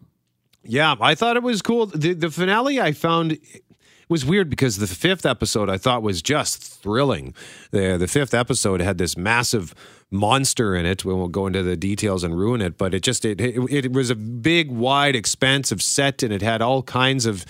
Yeah, 0.63 0.95
I 0.99 1.15
thought 1.15 1.37
it 1.37 1.43
was 1.43 1.61
cool. 1.61 1.85
The, 1.85 2.13
the 2.13 2.29
finale 2.29 2.81
I 2.81 2.91
found 2.91 3.37
was 4.09 4.25
weird 4.25 4.49
because 4.49 4.77
the 4.77 4.87
fifth 4.87 5.25
episode 5.25 5.69
I 5.69 5.77
thought 5.77 6.01
was 6.01 6.21
just 6.21 6.81
thrilling. 6.81 7.33
The 7.71 7.95
the 7.97 8.07
fifth 8.07 8.33
episode 8.33 8.81
had 8.81 8.97
this 8.97 9.15
massive 9.15 9.73
monster 10.11 10.75
in 10.75 10.85
it. 10.85 11.05
We 11.05 11.13
won't 11.13 11.31
go 11.31 11.47
into 11.47 11.63
the 11.63 11.77
details 11.77 12.23
and 12.23 12.37
ruin 12.37 12.61
it, 12.61 12.77
but 12.77 12.93
it 12.93 13.03
just 13.03 13.23
it 13.23 13.39
it, 13.39 13.85
it 13.85 13.93
was 13.93 14.09
a 14.09 14.15
big, 14.15 14.71
wide, 14.71 15.15
expansive 15.15 15.81
set, 15.81 16.23
and 16.23 16.33
it 16.33 16.41
had 16.41 16.61
all 16.61 16.83
kinds 16.83 17.25
of. 17.25 17.45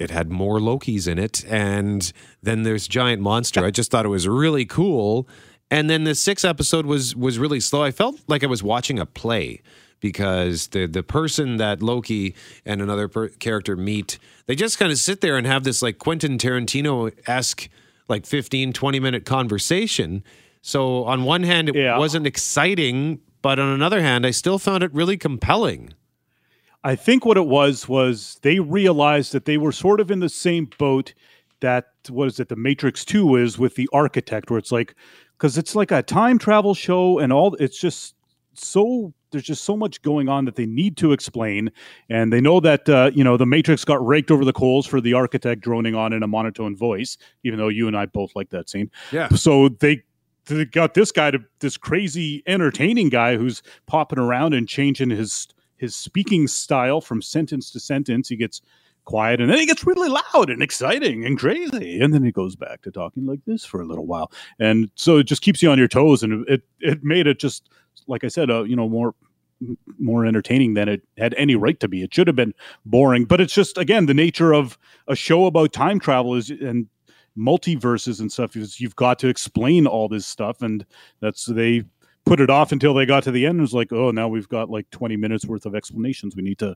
It 0.00 0.10
had 0.10 0.30
more 0.30 0.58
Lokis 0.58 1.06
in 1.06 1.18
it, 1.18 1.44
and 1.46 2.12
then 2.42 2.62
there's 2.62 2.88
giant 2.88 3.20
monster. 3.22 3.64
I 3.64 3.70
just 3.70 3.90
thought 3.90 4.04
it 4.06 4.08
was 4.08 4.26
really 4.26 4.64
cool. 4.64 5.28
And 5.70 5.88
then 5.88 6.04
the 6.04 6.14
sixth 6.14 6.44
episode 6.44 6.86
was 6.86 7.14
was 7.14 7.38
really 7.38 7.60
slow. 7.60 7.82
I 7.84 7.90
felt 7.92 8.18
like 8.26 8.42
I 8.42 8.46
was 8.48 8.62
watching 8.62 8.98
a 8.98 9.06
play 9.06 9.60
because 10.00 10.68
the 10.68 10.86
the 10.86 11.02
person 11.02 11.58
that 11.58 11.82
Loki 11.82 12.34
and 12.64 12.80
another 12.82 13.06
per- 13.08 13.28
character 13.28 13.76
meet, 13.76 14.18
they 14.46 14.54
just 14.56 14.78
kind 14.78 14.90
of 14.90 14.98
sit 14.98 15.20
there 15.20 15.36
and 15.36 15.46
have 15.46 15.62
this 15.64 15.82
like 15.82 15.98
Quentin 15.98 16.38
Tarantino 16.38 17.12
esque 17.28 17.68
like 18.08 18.26
15, 18.26 18.72
20 18.72 18.98
minute 19.00 19.24
conversation. 19.24 20.24
So 20.62 21.04
on 21.04 21.22
one 21.24 21.42
hand, 21.44 21.68
it 21.68 21.76
Yeah. 21.76 21.96
wasn't 21.98 22.26
exciting, 22.26 23.20
but 23.42 23.58
on 23.60 23.68
another 23.68 24.00
hand, 24.00 24.26
I 24.26 24.32
still 24.32 24.58
found 24.58 24.82
it 24.82 24.92
really 24.92 25.16
compelling. 25.16 25.94
I 26.82 26.96
think 26.96 27.24
what 27.26 27.36
it 27.36 27.46
was 27.46 27.88
was 27.88 28.38
they 28.42 28.58
realized 28.60 29.32
that 29.32 29.44
they 29.44 29.58
were 29.58 29.72
sort 29.72 30.00
of 30.00 30.10
in 30.10 30.20
the 30.20 30.28
same 30.28 30.68
boat 30.78 31.12
that 31.60 31.88
what 32.08 32.26
is 32.28 32.40
it 32.40 32.48
the 32.48 32.56
Matrix 32.56 33.04
2 33.04 33.36
is 33.36 33.58
with 33.58 33.74
the 33.74 33.88
architect 33.92 34.50
where 34.50 34.58
it's 34.58 34.72
like 34.72 34.94
cuz 35.38 35.58
it's 35.58 35.74
like 35.74 35.90
a 35.90 36.02
time 36.02 36.38
travel 36.38 36.74
show 36.74 37.18
and 37.18 37.32
all 37.32 37.54
it's 37.56 37.78
just 37.78 38.14
so 38.54 39.12
there's 39.30 39.44
just 39.44 39.62
so 39.62 39.76
much 39.76 40.00
going 40.02 40.28
on 40.28 40.44
that 40.46 40.56
they 40.56 40.66
need 40.66 40.96
to 40.96 41.12
explain 41.12 41.70
and 42.08 42.32
they 42.32 42.40
know 42.40 42.60
that 42.60 42.88
uh, 42.88 43.10
you 43.14 43.22
know 43.22 43.36
the 43.36 43.46
matrix 43.46 43.84
got 43.84 44.04
raked 44.04 44.30
over 44.30 44.44
the 44.44 44.52
coals 44.52 44.86
for 44.86 45.00
the 45.00 45.12
architect 45.12 45.60
droning 45.60 45.94
on 45.94 46.12
in 46.12 46.22
a 46.22 46.26
monotone 46.26 46.74
voice 46.74 47.16
even 47.44 47.58
though 47.58 47.68
you 47.68 47.86
and 47.86 47.96
i 47.96 48.06
both 48.06 48.34
like 48.34 48.48
that 48.50 48.68
scene 48.68 48.90
Yeah. 49.12 49.28
so 49.28 49.68
they 49.68 50.02
they 50.46 50.64
got 50.64 50.94
this 50.94 51.12
guy 51.12 51.30
to 51.30 51.38
this 51.60 51.76
crazy 51.76 52.42
entertaining 52.46 53.08
guy 53.10 53.36
who's 53.36 53.62
popping 53.86 54.18
around 54.18 54.52
and 54.54 54.66
changing 54.66 55.10
his 55.10 55.46
his 55.80 55.96
speaking 55.96 56.46
style 56.46 57.00
from 57.00 57.22
sentence 57.22 57.70
to 57.70 57.80
sentence. 57.80 58.28
He 58.28 58.36
gets 58.36 58.60
quiet 59.06 59.40
and 59.40 59.50
then 59.50 59.58
he 59.58 59.64
gets 59.64 59.86
really 59.86 60.10
loud 60.10 60.50
and 60.50 60.62
exciting 60.62 61.24
and 61.24 61.38
crazy 61.38 62.00
and 62.00 62.12
then 62.12 62.22
he 62.22 62.30
goes 62.30 62.54
back 62.54 62.82
to 62.82 62.90
talking 62.90 63.24
like 63.24 63.40
this 63.46 63.64
for 63.64 63.80
a 63.80 63.86
little 63.86 64.06
while. 64.06 64.30
And 64.58 64.90
so 64.94 65.16
it 65.16 65.24
just 65.24 65.40
keeps 65.40 65.62
you 65.62 65.70
on 65.70 65.78
your 65.78 65.88
toes 65.88 66.22
and 66.22 66.46
it 66.48 66.62
it 66.80 67.02
made 67.02 67.26
it 67.26 67.40
just 67.40 67.70
like 68.06 68.24
i 68.24 68.28
said 68.28 68.50
uh, 68.50 68.62
you 68.62 68.76
know 68.76 68.88
more 68.88 69.14
more 69.98 70.24
entertaining 70.24 70.74
than 70.74 70.88
it 70.88 71.02
had 71.18 71.34
any 71.34 71.54
right 71.54 71.80
to 71.80 71.88
be. 71.88 72.02
It 72.02 72.14
should 72.14 72.26
have 72.26 72.36
been 72.36 72.54
boring 72.84 73.24
but 73.24 73.40
it's 73.40 73.54
just 73.54 73.78
again 73.78 74.04
the 74.04 74.14
nature 74.14 74.52
of 74.52 74.78
a 75.08 75.16
show 75.16 75.46
about 75.46 75.72
time 75.72 75.98
travel 75.98 76.34
is 76.34 76.50
and 76.50 76.86
multiverses 77.38 78.20
and 78.20 78.30
stuff 78.30 78.54
is 78.54 78.80
you've 78.80 78.96
got 78.96 79.18
to 79.20 79.28
explain 79.28 79.86
all 79.86 80.08
this 80.08 80.26
stuff 80.26 80.60
and 80.60 80.84
that's 81.20 81.46
they 81.46 81.84
put 82.26 82.40
it 82.40 82.50
off 82.50 82.70
until 82.72 82.94
they 82.94 83.06
got 83.06 83.22
to 83.24 83.30
the 83.30 83.44
end 83.46 83.52
and 83.52 83.60
it 83.60 83.62
was 83.62 83.74
like 83.74 83.92
oh 83.92 84.10
now 84.10 84.28
we've 84.28 84.48
got 84.48 84.70
like 84.70 84.88
20 84.90 85.16
minutes 85.16 85.46
worth 85.46 85.66
of 85.66 85.74
explanations 85.74 86.36
we 86.36 86.42
need 86.42 86.58
to 86.58 86.74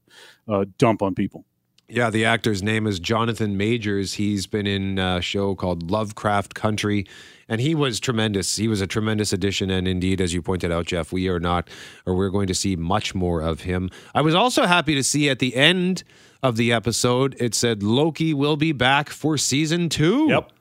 uh, 0.48 0.64
dump 0.78 1.02
on 1.02 1.14
people 1.14 1.44
Yeah, 1.88 2.08
the 2.10 2.24
actor's 2.24 2.62
name 2.62 2.86
is 2.86 2.98
Jonathan 2.98 3.56
Majors. 3.58 4.14
He's 4.14 4.46
been 4.46 4.66
in 4.66 4.98
a 4.98 5.20
show 5.20 5.54
called 5.54 5.90
Lovecraft 5.90 6.54
Country, 6.54 7.04
and 7.46 7.60
he 7.60 7.74
was 7.74 8.00
tremendous. 8.00 8.56
He 8.56 8.68
was 8.68 8.80
a 8.80 8.86
tremendous 8.86 9.34
addition, 9.34 9.68
and 9.70 9.86
indeed, 9.86 10.22
as 10.22 10.32
you 10.32 10.40
pointed 10.40 10.72
out, 10.72 10.86
Jeff, 10.86 11.12
we 11.12 11.28
are 11.28 11.38
not, 11.38 11.68
or 12.06 12.14
we're 12.16 12.30
going 12.30 12.46
to 12.46 12.54
see 12.54 12.74
much 12.74 13.14
more 13.14 13.42
of 13.42 13.60
him. 13.60 13.90
I 14.14 14.22
was 14.22 14.34
also 14.34 14.64
happy 14.64 14.94
to 14.94 15.02
see 15.04 15.28
at 15.28 15.40
the 15.40 15.54
end 15.54 16.04
of 16.42 16.56
the 16.56 16.72
episode, 16.72 17.36
it 17.38 17.54
said 17.54 17.82
Loki 17.82 18.32
will 18.32 18.56
be 18.56 18.72
back 18.72 19.10
for 19.10 19.36
season 19.36 19.90
two. 19.90 20.26
Yep. 20.30 20.52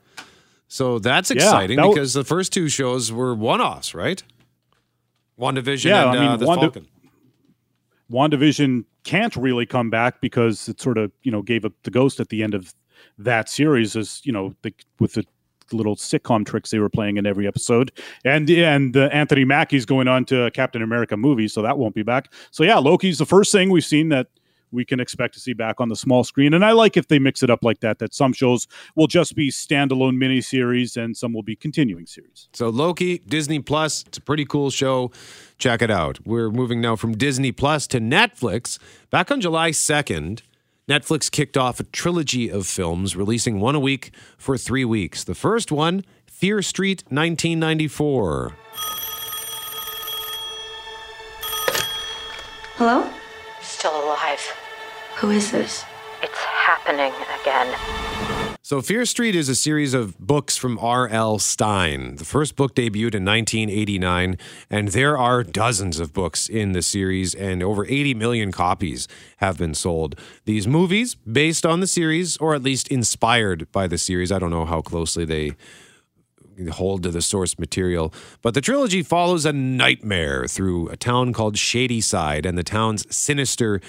So 0.68 0.98
that's 0.98 1.30
Yeah, 1.30 1.36
exciting 1.36 1.76
that 1.76 1.82
w- 1.84 1.94
because 1.94 2.12
the 2.12 2.24
first 2.24 2.52
two 2.52 2.68
shows 2.68 3.10
were 3.10 3.34
one-offs, 3.34 3.94
right? 3.94 4.22
WandaVision 5.38 5.84
Yeah, 5.86 6.10
and 6.10 6.18
I 6.18 6.20
mean, 6.20 6.30
uh, 6.30 6.36
the 6.36 6.46
Wanda- 6.46 6.62
Falcon. 6.62 6.86
WandaVision 8.10 8.84
can't 9.04 9.34
really 9.36 9.66
come 9.66 9.90
back 9.90 10.20
because 10.20 10.68
it 10.68 10.80
sort 10.80 10.98
of, 10.98 11.10
you 11.22 11.32
know, 11.32 11.42
gave 11.42 11.64
up 11.64 11.72
the 11.82 11.90
ghost 11.90 12.20
at 12.20 12.28
the 12.28 12.42
end 12.42 12.54
of 12.54 12.74
that 13.18 13.48
series 13.48 13.96
as, 13.96 14.20
you 14.24 14.32
know, 14.32 14.54
the, 14.62 14.72
with 15.00 15.14
the 15.14 15.24
little 15.72 15.96
sitcom 15.96 16.46
tricks 16.46 16.70
they 16.70 16.78
were 16.78 16.90
playing 16.90 17.16
in 17.16 17.26
every 17.26 17.46
episode. 17.46 17.90
And 18.24 18.48
and 18.50 18.96
uh, 18.96 19.08
Anthony 19.12 19.44
Mackie's 19.44 19.86
going 19.86 20.08
on 20.08 20.24
to 20.26 20.44
a 20.44 20.50
Captain 20.50 20.82
America 20.82 21.16
movie, 21.16 21.48
so 21.48 21.62
that 21.62 21.78
won't 21.78 21.94
be 21.94 22.02
back. 22.02 22.32
So 22.50 22.62
yeah, 22.62 22.76
Loki's 22.76 23.18
the 23.18 23.26
first 23.26 23.50
thing 23.50 23.70
we've 23.70 23.84
seen 23.84 24.10
that 24.10 24.28
we 24.74 24.84
can 24.84 25.00
expect 25.00 25.34
to 25.34 25.40
see 25.40 25.52
back 25.52 25.80
on 25.80 25.88
the 25.88 25.96
small 25.96 26.24
screen. 26.24 26.52
And 26.52 26.64
I 26.64 26.72
like 26.72 26.96
if 26.96 27.08
they 27.08 27.18
mix 27.18 27.42
it 27.42 27.50
up 27.50 27.62
like 27.62 27.80
that, 27.80 27.98
that 28.00 28.12
some 28.12 28.32
shows 28.32 28.66
will 28.96 29.06
just 29.06 29.34
be 29.34 29.50
standalone 29.50 30.16
miniseries 30.16 30.96
and 31.02 31.16
some 31.16 31.32
will 31.32 31.42
be 31.42 31.56
continuing 31.56 32.06
series. 32.06 32.48
So 32.52 32.68
Loki, 32.68 33.18
Disney 33.18 33.60
Plus, 33.60 34.04
it's 34.06 34.18
a 34.18 34.20
pretty 34.20 34.44
cool 34.44 34.70
show. 34.70 35.12
Check 35.58 35.80
it 35.80 35.90
out. 35.90 36.18
We're 36.26 36.50
moving 36.50 36.80
now 36.80 36.96
from 36.96 37.16
Disney 37.16 37.52
Plus 37.52 37.86
to 37.88 38.00
Netflix. 38.00 38.78
Back 39.10 39.30
on 39.30 39.40
July 39.40 39.70
2nd, 39.70 40.42
Netflix 40.88 41.30
kicked 41.30 41.56
off 41.56 41.80
a 41.80 41.84
trilogy 41.84 42.50
of 42.50 42.66
films, 42.66 43.16
releasing 43.16 43.60
one 43.60 43.74
a 43.74 43.80
week 43.80 44.10
for 44.36 44.58
three 44.58 44.84
weeks. 44.84 45.24
The 45.24 45.34
first 45.34 45.72
one, 45.72 46.04
Fear 46.26 46.60
Street 46.62 47.04
1994. 47.08 48.52
Hello? 52.76 53.13
Still 55.16 55.28
alive. 55.28 55.30
Who 55.30 55.30
is 55.30 55.50
this? 55.50 55.84
It's 56.22 56.38
happening 56.38 57.12
again. 57.40 57.76
So, 58.62 58.80
Fear 58.80 59.04
Street 59.04 59.36
is 59.36 59.50
a 59.50 59.54
series 59.54 59.92
of 59.92 60.18
books 60.18 60.56
from 60.56 60.78
R.L. 60.78 61.38
Stine. 61.38 62.16
The 62.16 62.24
first 62.24 62.56
book 62.56 62.74
debuted 62.74 63.14
in 63.14 63.24
1989, 63.24 64.38
and 64.70 64.88
there 64.88 65.18
are 65.18 65.44
dozens 65.44 66.00
of 66.00 66.14
books 66.14 66.48
in 66.48 66.72
the 66.72 66.80
series, 66.80 67.34
and 67.34 67.62
over 67.62 67.84
80 67.84 68.14
million 68.14 68.52
copies 68.52 69.06
have 69.36 69.58
been 69.58 69.74
sold. 69.74 70.18
These 70.46 70.66
movies, 70.66 71.14
based 71.30 71.66
on 71.66 71.80
the 71.80 71.86
series, 71.86 72.38
or 72.38 72.54
at 72.54 72.62
least 72.62 72.88
inspired 72.88 73.70
by 73.70 73.86
the 73.86 73.98
series, 73.98 74.32
I 74.32 74.38
don't 74.38 74.50
know 74.50 74.64
how 74.64 74.80
closely 74.80 75.26
they 75.26 75.52
hold 76.72 77.02
to 77.02 77.10
the 77.10 77.22
source 77.22 77.58
material. 77.58 78.12
But 78.42 78.54
the 78.54 78.60
trilogy 78.60 79.02
follows 79.02 79.44
a 79.44 79.52
nightmare 79.52 80.46
through 80.46 80.88
a 80.88 80.96
town 80.96 81.32
called 81.32 81.56
Shadyside 81.56 82.46
and 82.46 82.56
the 82.56 82.62
town's 82.62 83.14
sinister 83.14 83.80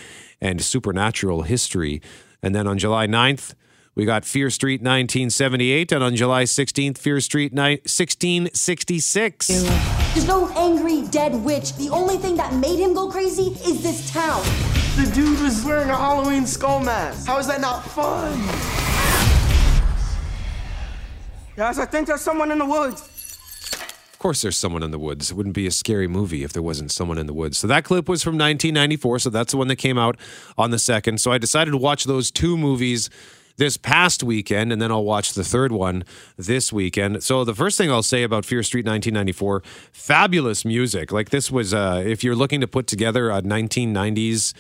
and 0.41 0.61
supernatural 0.61 1.43
history. 1.43 2.01
And 2.41 2.53
then 2.53 2.67
on 2.67 2.77
July 2.77 3.07
9th, 3.07 3.53
we 3.95 4.03
got 4.03 4.25
Fear 4.25 4.49
Street 4.49 4.81
1978, 4.81 5.93
and 5.93 6.03
on 6.03 6.17
July 6.17 6.43
16th, 6.43 6.97
Fear 6.97 7.21
Street 7.21 7.53
ni- 7.53 7.79
1666. 7.87 9.47
There's 9.47 10.27
no 10.27 10.49
angry 10.49 11.07
dead 11.07 11.33
witch. 11.33 11.77
The 11.77 11.89
only 11.89 12.17
thing 12.17 12.35
that 12.35 12.53
made 12.53 12.77
him 12.77 12.93
go 12.93 13.09
crazy 13.09 13.57
is 13.65 13.81
this 13.81 14.11
town. 14.11 14.43
The 14.97 15.09
dude 15.15 15.39
was 15.41 15.63
wearing 15.63 15.89
a 15.89 15.95
Halloween 15.95 16.45
skull 16.45 16.81
mask. 16.81 17.25
How 17.25 17.37
is 17.37 17.47
that 17.47 17.61
not 17.61 17.85
fun? 17.85 18.84
Guys, 21.55 21.79
I 21.79 21.85
think 21.85 22.07
there's 22.07 22.21
someone 22.21 22.51
in 22.51 22.57
the 22.57 22.65
woods. 22.65 23.01
Of 24.11 24.19
course, 24.19 24.41
there's 24.41 24.57
someone 24.57 24.83
in 24.83 24.91
the 24.91 24.99
woods. 24.99 25.31
It 25.31 25.35
wouldn't 25.35 25.55
be 25.55 25.67
a 25.67 25.71
scary 25.71 26.07
movie 26.07 26.43
if 26.43 26.51
there 26.51 26.61
wasn't 26.61 26.91
someone 26.91 27.17
in 27.17 27.27
the 27.27 27.33
woods. 27.33 27.57
So 27.57 27.67
that 27.67 27.85
clip 27.85 28.09
was 28.09 28.23
from 28.23 28.33
1994. 28.33 29.19
So 29.19 29.29
that's 29.29 29.51
the 29.51 29.57
one 29.57 29.69
that 29.69 29.77
came 29.77 29.97
out 29.97 30.17
on 30.57 30.71
the 30.71 30.79
second. 30.79 31.21
So 31.21 31.31
I 31.31 31.37
decided 31.37 31.71
to 31.71 31.77
watch 31.77 32.03
those 32.03 32.29
two 32.29 32.57
movies 32.57 33.09
this 33.55 33.77
past 33.77 34.21
weekend, 34.21 34.73
and 34.73 34.81
then 34.81 34.91
I'll 34.91 35.05
watch 35.05 35.31
the 35.31 35.43
third 35.45 35.71
one 35.71 36.03
this 36.35 36.73
weekend. 36.73 37.23
So 37.23 37.45
the 37.45 37.55
first 37.55 37.77
thing 37.77 37.89
I'll 37.89 38.03
say 38.03 38.23
about 38.23 38.43
Fear 38.43 38.63
Street 38.63 38.85
1994, 38.85 39.63
fabulous 39.93 40.65
music. 40.65 41.13
Like 41.13 41.29
this 41.29 41.49
was, 41.49 41.73
uh, 41.73 42.03
if 42.05 42.21
you're 42.21 42.35
looking 42.35 42.59
to 42.59 42.67
put 42.67 42.87
together 42.87 43.29
a 43.29 43.41
1990s 43.41 44.53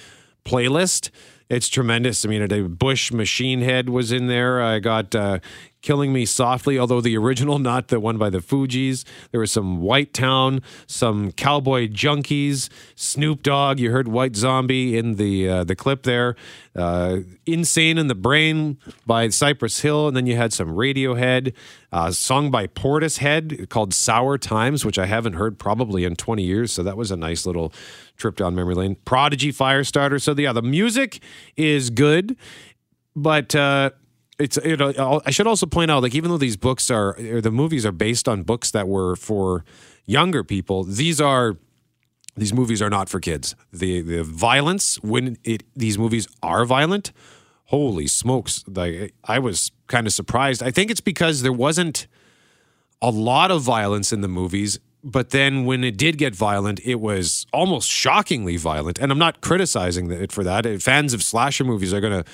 playlist, 0.45 1.09
it's 1.49 1.67
tremendous. 1.67 2.25
I 2.25 2.29
mean, 2.29 2.73
Bush 2.75 3.11
Machine 3.11 3.61
Head 3.61 3.89
was 3.89 4.11
in 4.11 4.27
there. 4.27 4.61
I 4.61 4.79
got 4.79 5.13
uh, 5.13 5.39
Killing 5.85 6.11
Me 6.11 6.25
Softly, 6.25 6.79
although 6.79 6.99
the 6.99 7.15
original, 7.15 7.59
not 7.59 7.89
the 7.89 7.99
one 7.99 8.17
by 8.17 8.31
the 8.31 8.39
Fugees. 8.39 9.05
There 9.29 9.39
was 9.39 9.51
some 9.51 9.81
White 9.81 10.15
Town, 10.15 10.63
some 10.87 11.31
Cowboy 11.31 11.89
Junkies, 11.89 12.69
Snoop 12.95 13.43
Dogg. 13.43 13.79
You 13.79 13.91
heard 13.91 14.07
White 14.07 14.35
Zombie 14.35 14.97
in 14.97 15.17
the 15.17 15.47
uh, 15.47 15.63
the 15.63 15.75
clip 15.75 16.01
there. 16.01 16.35
Uh, 16.75 17.19
Insane 17.45 17.99
in 17.99 18.07
the 18.07 18.15
Brain 18.15 18.79
by 19.05 19.29
Cypress 19.29 19.81
Hill, 19.81 20.07
and 20.07 20.17
then 20.17 20.25
you 20.25 20.35
had 20.35 20.51
some 20.53 20.69
Radiohead, 20.69 21.53
uh, 21.91 22.09
song 22.09 22.49
by 22.49 22.65
Portishead 22.65 23.69
called 23.69 23.93
Sour 23.93 24.39
Times, 24.39 24.83
which 24.83 24.97
I 24.97 25.05
haven't 25.05 25.33
heard 25.33 25.59
probably 25.59 26.03
in 26.03 26.15
20 26.15 26.41
years. 26.41 26.71
So 26.71 26.81
that 26.81 26.97
was 26.97 27.11
a 27.11 27.15
nice 27.15 27.45
little 27.45 27.71
trip 28.17 28.37
down 28.37 28.55
memory 28.55 28.73
lane. 28.73 28.95
Prodigy 29.05 29.53
Firestarter. 29.53 30.19
So 30.19 30.33
yeah, 30.33 30.51
the 30.51 30.63
music 30.63 31.19
is 31.55 31.91
good, 31.91 32.35
but 33.15 33.53
uh, 33.53 33.91
it's 34.39 34.57
you 34.63 34.77
know 34.77 35.21
I 35.25 35.31
should 35.31 35.47
also 35.47 35.65
point 35.65 35.91
out 35.91 36.03
like 36.03 36.15
even 36.15 36.29
though 36.29 36.37
these 36.37 36.57
books 36.57 36.91
are 36.91 37.17
or 37.17 37.41
the 37.41 37.51
movies 37.51 37.85
are 37.85 37.91
based 37.91 38.27
on 38.27 38.43
books 38.43 38.71
that 38.71 38.87
were 38.87 39.15
for 39.15 39.63
younger 40.05 40.43
people, 40.43 40.83
these 40.83 41.21
are 41.21 41.57
these 42.35 42.53
movies 42.53 42.81
are 42.81 42.89
not 42.89 43.09
for 43.09 43.19
kids. 43.19 43.55
The 43.71 44.01
the 44.01 44.23
violence 44.23 45.01
when 45.01 45.37
it 45.43 45.63
these 45.75 45.97
movies 45.97 46.27
are 46.43 46.65
violent, 46.65 47.11
holy 47.65 48.07
smokes! 48.07 48.63
Like 48.67 49.13
I 49.23 49.39
was 49.39 49.71
kind 49.87 50.07
of 50.07 50.13
surprised. 50.13 50.61
I 50.61 50.71
think 50.71 50.91
it's 50.91 51.01
because 51.01 51.41
there 51.41 51.53
wasn't 51.53 52.07
a 53.01 53.09
lot 53.09 53.51
of 53.51 53.61
violence 53.61 54.11
in 54.11 54.21
the 54.21 54.27
movies 54.27 54.79
but 55.05 55.29
then 55.29 55.65
when 55.65 55.83
it 55.83 55.97
did 55.97 56.17
get 56.17 56.33
violent, 56.33 56.79
it 56.83 56.95
was 56.95 57.45
almost 57.53 57.87
shockingly 57.87 58.57
violent. 58.57 58.97
And 58.97 59.11
I'm 59.11 59.19
not 59.19 59.39
criticizing 59.39 60.11
it 60.11 60.31
for 60.31 60.43
that. 60.43 60.81
Fans 60.81 61.13
of 61.13 61.21
slasher 61.21 61.63
movies 61.63 61.93
are 61.93 62.01
to 62.01 62.31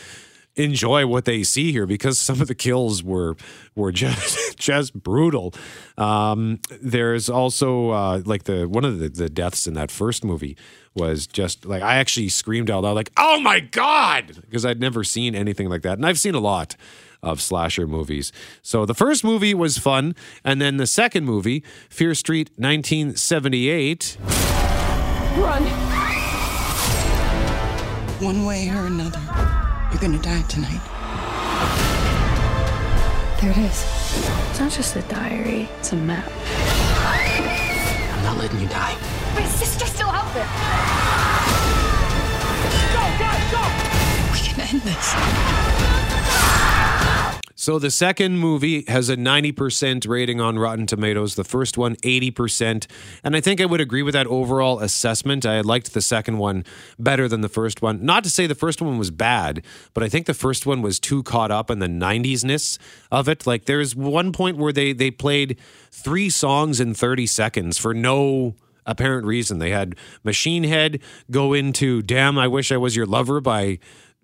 enjoy 0.55 1.07
what 1.07 1.25
they 1.25 1.43
see 1.43 1.71
here 1.71 1.85
because 1.85 2.19
some 2.19 2.41
of 2.41 2.47
the 2.47 2.55
kills 2.55 3.03
were 3.03 3.35
were 3.75 3.91
just 4.03 4.57
just 4.57 4.93
brutal. 4.93 5.53
Um, 5.97 6.59
there's 6.81 7.29
also 7.29 7.89
uh, 7.91 8.21
like 8.25 8.43
the 8.43 8.67
one 8.67 8.85
of 8.85 8.99
the, 8.99 9.09
the 9.09 9.29
deaths 9.29 9.67
in 9.67 9.73
that 9.75 9.91
first 9.91 10.23
movie 10.23 10.57
was 10.95 11.25
just 11.27 11.65
like 11.65 11.81
I 11.81 11.95
actually 11.95 12.29
screamed 12.29 12.69
out 12.69 12.83
loud 12.83 12.95
like 12.95 13.11
oh 13.17 13.39
my 13.39 13.61
god 13.61 14.39
because 14.41 14.65
I'd 14.65 14.81
never 14.81 15.03
seen 15.03 15.35
anything 15.35 15.69
like 15.69 15.83
that 15.83 15.97
and 15.97 16.05
I've 16.05 16.19
seen 16.19 16.35
a 16.35 16.39
lot 16.39 16.75
of 17.23 17.41
slasher 17.41 17.87
movies. 17.87 18.31
So 18.61 18.85
the 18.85 18.95
first 18.95 19.23
movie 19.23 19.53
was 19.53 19.77
fun, 19.77 20.15
and 20.43 20.59
then 20.59 20.77
the 20.77 20.87
second 20.87 21.25
movie, 21.25 21.63
Fear 21.89 22.15
Street 22.15 22.49
1978. 22.55 24.17
Run! 25.37 25.63
One 28.21 28.45
way 28.45 28.69
or 28.69 28.85
another, 28.85 29.19
you're 29.91 30.01
gonna 30.01 30.19
die 30.19 30.41
tonight. 30.43 30.81
There 33.41 33.51
it 33.51 33.57
is. 33.57 33.85
It's 34.49 34.59
not 34.59 34.71
just 34.71 34.95
a 34.95 35.01
diary, 35.03 35.69
it's 35.79 35.91
a 35.91 35.95
map. 35.95 36.31
I'm 38.13 38.23
not 38.23 38.37
letting 38.37 38.59
you 38.59 38.67
die. 38.67 38.95
My 39.35 39.45
sister's 39.45 39.89
still 39.89 40.09
out 40.09 40.33
there. 40.33 40.47
Go, 42.93 43.03
guys, 43.19 43.51
go! 43.51 43.61
We 44.31 44.39
can 44.39 44.59
end 44.61 44.81
this. 44.81 45.50
So 47.61 47.77
the 47.77 47.91
second 47.91 48.39
movie 48.39 48.85
has 48.87 49.07
a 49.07 49.15
90% 49.15 50.07
rating 50.07 50.41
on 50.41 50.57
Rotten 50.57 50.87
Tomatoes, 50.87 51.35
the 51.35 51.43
first 51.43 51.77
one 51.77 51.95
80%. 51.97 52.87
And 53.23 53.35
I 53.35 53.39
think 53.39 53.61
I 53.61 53.65
would 53.65 53.79
agree 53.79 54.01
with 54.01 54.15
that 54.15 54.25
overall 54.25 54.79
assessment. 54.79 55.45
I 55.45 55.61
liked 55.61 55.93
the 55.93 56.01
second 56.01 56.39
one 56.39 56.65
better 56.97 57.27
than 57.27 57.41
the 57.41 57.49
first 57.49 57.83
one. 57.83 58.03
Not 58.03 58.23
to 58.23 58.31
say 58.31 58.47
the 58.47 58.55
first 58.55 58.81
one 58.81 58.97
was 58.97 59.11
bad, 59.11 59.63
but 59.93 60.03
I 60.03 60.09
think 60.09 60.25
the 60.25 60.33
first 60.33 60.65
one 60.65 60.81
was 60.81 60.99
too 60.99 61.21
caught 61.21 61.51
up 61.51 61.69
in 61.69 61.77
the 61.77 61.85
90s-ness 61.85 62.79
of 63.11 63.29
it. 63.29 63.45
Like 63.45 63.65
there's 63.65 63.95
one 63.95 64.31
point 64.31 64.57
where 64.57 64.73
they 64.73 64.91
they 64.91 65.11
played 65.11 65.59
three 65.91 66.31
songs 66.31 66.79
in 66.79 66.95
30 66.95 67.27
seconds 67.27 67.77
for 67.77 67.93
no 67.93 68.55
apparent 68.87 69.27
reason. 69.27 69.59
They 69.59 69.69
had 69.69 69.95
Machine 70.23 70.63
Head 70.63 70.99
go 71.29 71.53
into 71.53 72.01
Damn 72.01 72.39
I 72.39 72.47
Wish 72.47 72.71
I 72.71 72.77
Was 72.77 72.95
Your 72.95 73.05
Lover 73.05 73.39
by 73.39 73.77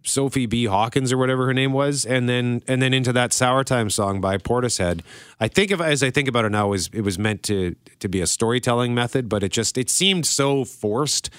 Sophie 0.08 0.46
B. 0.46 0.66
Hawkins 0.66 1.12
or 1.12 1.18
whatever 1.18 1.46
her 1.46 1.54
name 1.54 1.74
was, 1.74 2.06
and 2.06 2.28
then 2.28 2.64
and 2.68 2.82
then 2.82 2.94
into 2.94 3.14
that 3.14 3.34
Sour 3.34 3.64
Time 3.64 3.90
song 3.90 4.22
by 4.22 4.38
Portishead. 4.38 5.02
I 5.40 5.48
think 5.48 5.72
of 5.72 5.82
as 5.82 6.04
I 6.04 6.10
think 6.10 6.28
about 6.28 6.46
it 6.46 6.52
now, 6.52 6.68
it 6.68 6.70
was 6.70 6.90
it 6.94 7.02
was 7.02 7.20
meant 7.20 7.44
to 7.44 7.76
to 8.00 8.08
be 8.08 8.22
a 8.22 8.28
storytelling 8.28 8.94
method, 8.94 9.30
but 9.30 9.44
it 9.44 9.52
just 9.52 9.78
it 9.78 9.90
seemed 9.90 10.26
so 10.26 10.66
forced. 10.66 11.30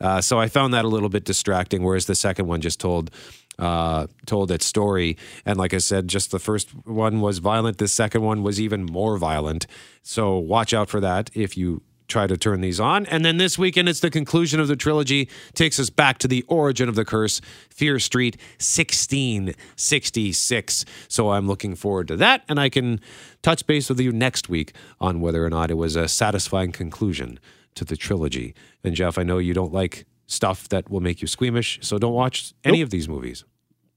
Uh, 0.00 0.20
so 0.20 0.38
I 0.38 0.46
found 0.46 0.72
that 0.74 0.84
a 0.84 0.88
little 0.88 1.08
bit 1.08 1.24
distracting. 1.24 1.82
Whereas 1.82 2.06
the 2.06 2.14
second 2.14 2.46
one 2.46 2.60
just 2.60 2.78
told 2.78 3.10
uh, 3.58 4.06
told 4.26 4.50
its 4.50 4.66
story, 4.66 5.16
and 5.44 5.58
like 5.58 5.74
I 5.74 5.78
said, 5.78 6.06
just 6.08 6.30
the 6.30 6.38
first 6.38 6.70
one 6.86 7.20
was 7.20 7.38
violent. 7.38 7.78
The 7.78 7.88
second 7.88 8.22
one 8.22 8.42
was 8.42 8.60
even 8.60 8.84
more 8.84 9.18
violent. 9.18 9.66
So 10.02 10.38
watch 10.38 10.72
out 10.72 10.88
for 10.88 11.00
that 11.00 11.30
if 11.34 11.56
you 11.56 11.82
try 12.08 12.26
to 12.26 12.36
turn 12.36 12.60
these 12.62 12.80
on. 12.80 13.06
And 13.06 13.24
then 13.24 13.36
this 13.36 13.58
weekend, 13.58 13.88
it's 13.88 14.00
the 14.00 14.10
conclusion 14.10 14.60
of 14.60 14.68
the 14.68 14.76
trilogy, 14.76 15.28
takes 15.54 15.78
us 15.78 15.90
back 15.90 16.18
to 16.18 16.28
the 16.28 16.42
origin 16.48 16.88
of 16.88 16.94
the 16.94 17.04
curse, 17.04 17.40
Fear 17.70 17.98
Street 18.00 18.36
1666. 18.58 20.84
So 21.08 21.30
I'm 21.30 21.46
looking 21.46 21.74
forward 21.74 22.08
to 22.08 22.16
that, 22.16 22.42
and 22.48 22.58
I 22.58 22.68
can 22.68 23.00
touch 23.42 23.66
base 23.66 23.88
with 23.88 24.00
you 24.00 24.12
next 24.12 24.48
week 24.48 24.72
on 25.00 25.20
whether 25.20 25.44
or 25.44 25.50
not 25.50 25.70
it 25.70 25.74
was 25.74 25.96
a 25.96 26.08
satisfying 26.08 26.72
conclusion 26.72 27.38
to 27.74 27.84
the 27.84 27.96
trilogy. 27.96 28.54
And 28.82 28.94
Jeff, 28.94 29.18
I 29.18 29.22
know 29.22 29.38
you 29.38 29.54
don't 29.54 29.72
like 29.72 30.06
stuff 30.26 30.68
that 30.68 30.90
will 30.90 31.00
make 31.00 31.22
you 31.22 31.28
squeamish, 31.28 31.78
so 31.82 31.98
don't 31.98 32.14
watch 32.14 32.52
any 32.64 32.78
Nope. 32.78 32.86
of 32.86 32.90
these 32.90 33.08
movies. 33.08 33.44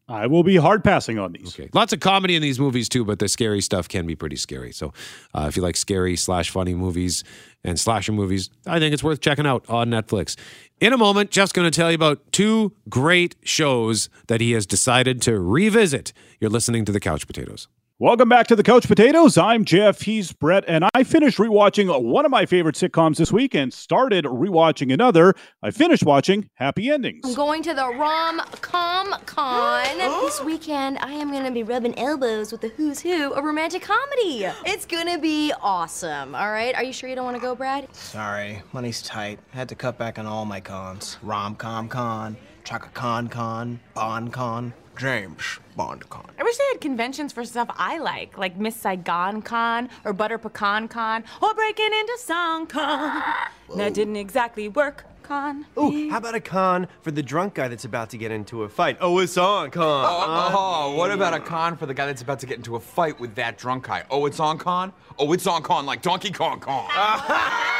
I 0.07 0.27
will 0.27 0.43
be 0.43 0.57
hard 0.57 0.83
passing 0.83 1.19
on 1.19 1.31
these. 1.31 1.57
Okay. 1.57 1.69
Lots 1.73 1.93
of 1.93 1.99
comedy 1.99 2.35
in 2.35 2.41
these 2.41 2.59
movies 2.59 2.89
too, 2.89 3.05
but 3.05 3.19
the 3.19 3.29
scary 3.29 3.61
stuff 3.61 3.87
can 3.87 4.05
be 4.05 4.15
pretty 4.15 4.35
scary. 4.35 4.71
So 4.73 4.93
uh, 5.33 5.45
if 5.47 5.55
you 5.55 5.63
like 5.63 5.77
scary 5.77 6.15
slash 6.17 6.49
funny 6.49 6.73
movies 6.73 7.23
and 7.63 7.79
slasher 7.79 8.11
movies, 8.11 8.49
I 8.67 8.79
think 8.79 8.93
it's 8.93 9.03
worth 9.03 9.21
checking 9.21 9.45
out 9.45 9.63
on 9.69 9.89
Netflix. 9.89 10.35
In 10.81 10.91
a 10.91 10.97
moment, 10.97 11.31
Jeff's 11.31 11.53
going 11.53 11.69
to 11.69 11.75
tell 11.75 11.89
you 11.91 11.95
about 11.95 12.19
two 12.31 12.73
great 12.89 13.35
shows 13.43 14.09
that 14.27 14.41
he 14.41 14.51
has 14.51 14.65
decided 14.65 15.21
to 15.23 15.39
revisit. 15.39 16.11
You're 16.39 16.49
listening 16.49 16.83
to 16.85 16.91
the 16.91 16.99
Couch 16.99 17.25
Potatoes. 17.25 17.67
Welcome 18.01 18.29
back 18.29 18.47
to 18.47 18.55
the 18.55 18.63
Couch 18.63 18.87
Potatoes. 18.87 19.37
I'm 19.37 19.63
Jeff. 19.63 20.01
He's 20.01 20.33
Brett, 20.33 20.63
and 20.67 20.89
I 20.95 21.03
finished 21.03 21.37
rewatching 21.37 22.01
one 22.01 22.25
of 22.25 22.31
my 22.31 22.47
favorite 22.47 22.73
sitcoms 22.73 23.17
this 23.17 23.31
week 23.31 23.53
and 23.53 23.71
started 23.71 24.25
rewatching 24.25 24.91
another. 24.91 25.35
I 25.61 25.69
finished 25.69 26.01
watching 26.01 26.49
Happy 26.55 26.89
Endings. 26.89 27.23
I'm 27.23 27.35
going 27.35 27.61
to 27.61 27.75
the 27.75 27.85
Rom 27.85 28.39
Com 28.61 29.13
Con 29.27 29.97
this 29.99 30.41
weekend. 30.43 30.97
I 30.97 31.11
am 31.11 31.29
going 31.29 31.43
to 31.43 31.51
be 31.51 31.61
rubbing 31.61 31.95
elbows 31.99 32.51
with 32.51 32.61
the 32.61 32.69
who's 32.69 33.01
who 33.01 33.33
of 33.33 33.43
romantic 33.43 33.83
comedy. 33.83 34.47
It's 34.65 34.87
going 34.87 35.05
to 35.05 35.19
be 35.19 35.53
awesome. 35.61 36.33
All 36.33 36.49
right. 36.49 36.73
Are 36.73 36.83
you 36.83 36.93
sure 36.93 37.07
you 37.07 37.15
don't 37.15 37.25
want 37.25 37.37
to 37.37 37.41
go, 37.41 37.53
Brad? 37.53 37.95
Sorry, 37.95 38.63
money's 38.73 39.03
tight. 39.03 39.37
Had 39.51 39.69
to 39.69 39.75
cut 39.75 39.99
back 39.99 40.17
on 40.17 40.25
all 40.25 40.45
my 40.45 40.59
cons. 40.59 41.19
Rom-com 41.21 41.87
con, 41.87 42.35
Chaka 42.63 42.89
Khan 42.95 43.27
con, 43.27 43.79
Bon 43.93 44.31
con, 44.31 44.73
James 44.97 45.59
Bond 45.75 46.09
con. 46.09 46.25
I 46.39 46.43
wish 46.43 46.57
they 46.57 46.63
had 46.71 46.81
conventions 46.81 47.31
for 47.33 47.43
stuff 47.45 47.69
I 47.77 47.97
like, 47.99 48.37
like 48.37 48.57
Miss 48.57 48.75
Saigon 48.75 49.41
Con 49.41 49.89
or 50.05 50.13
Butter 50.13 50.37
Pecan 50.37 50.87
Con 50.87 51.23
or 51.41 51.53
Breaking 51.53 51.93
into 51.93 52.17
Song 52.19 52.67
Con. 52.67 53.23
That 53.75 53.93
didn't 53.93 54.17
exactly 54.17 54.67
work 54.67 55.05
con? 55.31 55.65
Ooh, 55.77 56.09
how 56.09 56.17
about 56.17 56.35
a 56.35 56.41
con 56.41 56.87
for 57.01 57.11
the 57.11 57.23
drunk 57.23 57.53
guy 57.53 57.69
that's 57.69 57.85
about 57.85 58.09
to 58.09 58.17
get 58.17 58.31
into 58.31 58.63
a 58.63 58.69
fight? 58.69 58.97
Oh, 58.99 59.19
it's 59.19 59.37
on 59.37 59.71
con. 59.71 60.05
Oh, 60.05 60.51
oh, 60.53 60.95
what 60.95 61.09
about 61.09 61.33
a 61.33 61.39
con 61.39 61.77
for 61.77 61.85
the 61.85 61.93
guy 61.93 62.05
that's 62.05 62.21
about 62.21 62.39
to 62.39 62.45
get 62.45 62.57
into 62.57 62.75
a 62.75 62.79
fight 62.81 63.17
with 63.17 63.35
that 63.35 63.57
drunk 63.57 63.87
guy? 63.87 64.03
Oh, 64.09 64.25
it's 64.25 64.41
on 64.41 64.57
con? 64.57 64.91
Oh, 65.17 65.31
it's 65.31 65.47
on 65.47 65.63
con 65.63 65.85
like 65.85 66.01
Donkey 66.01 66.31
Kong 66.31 66.59
con. 66.59 66.89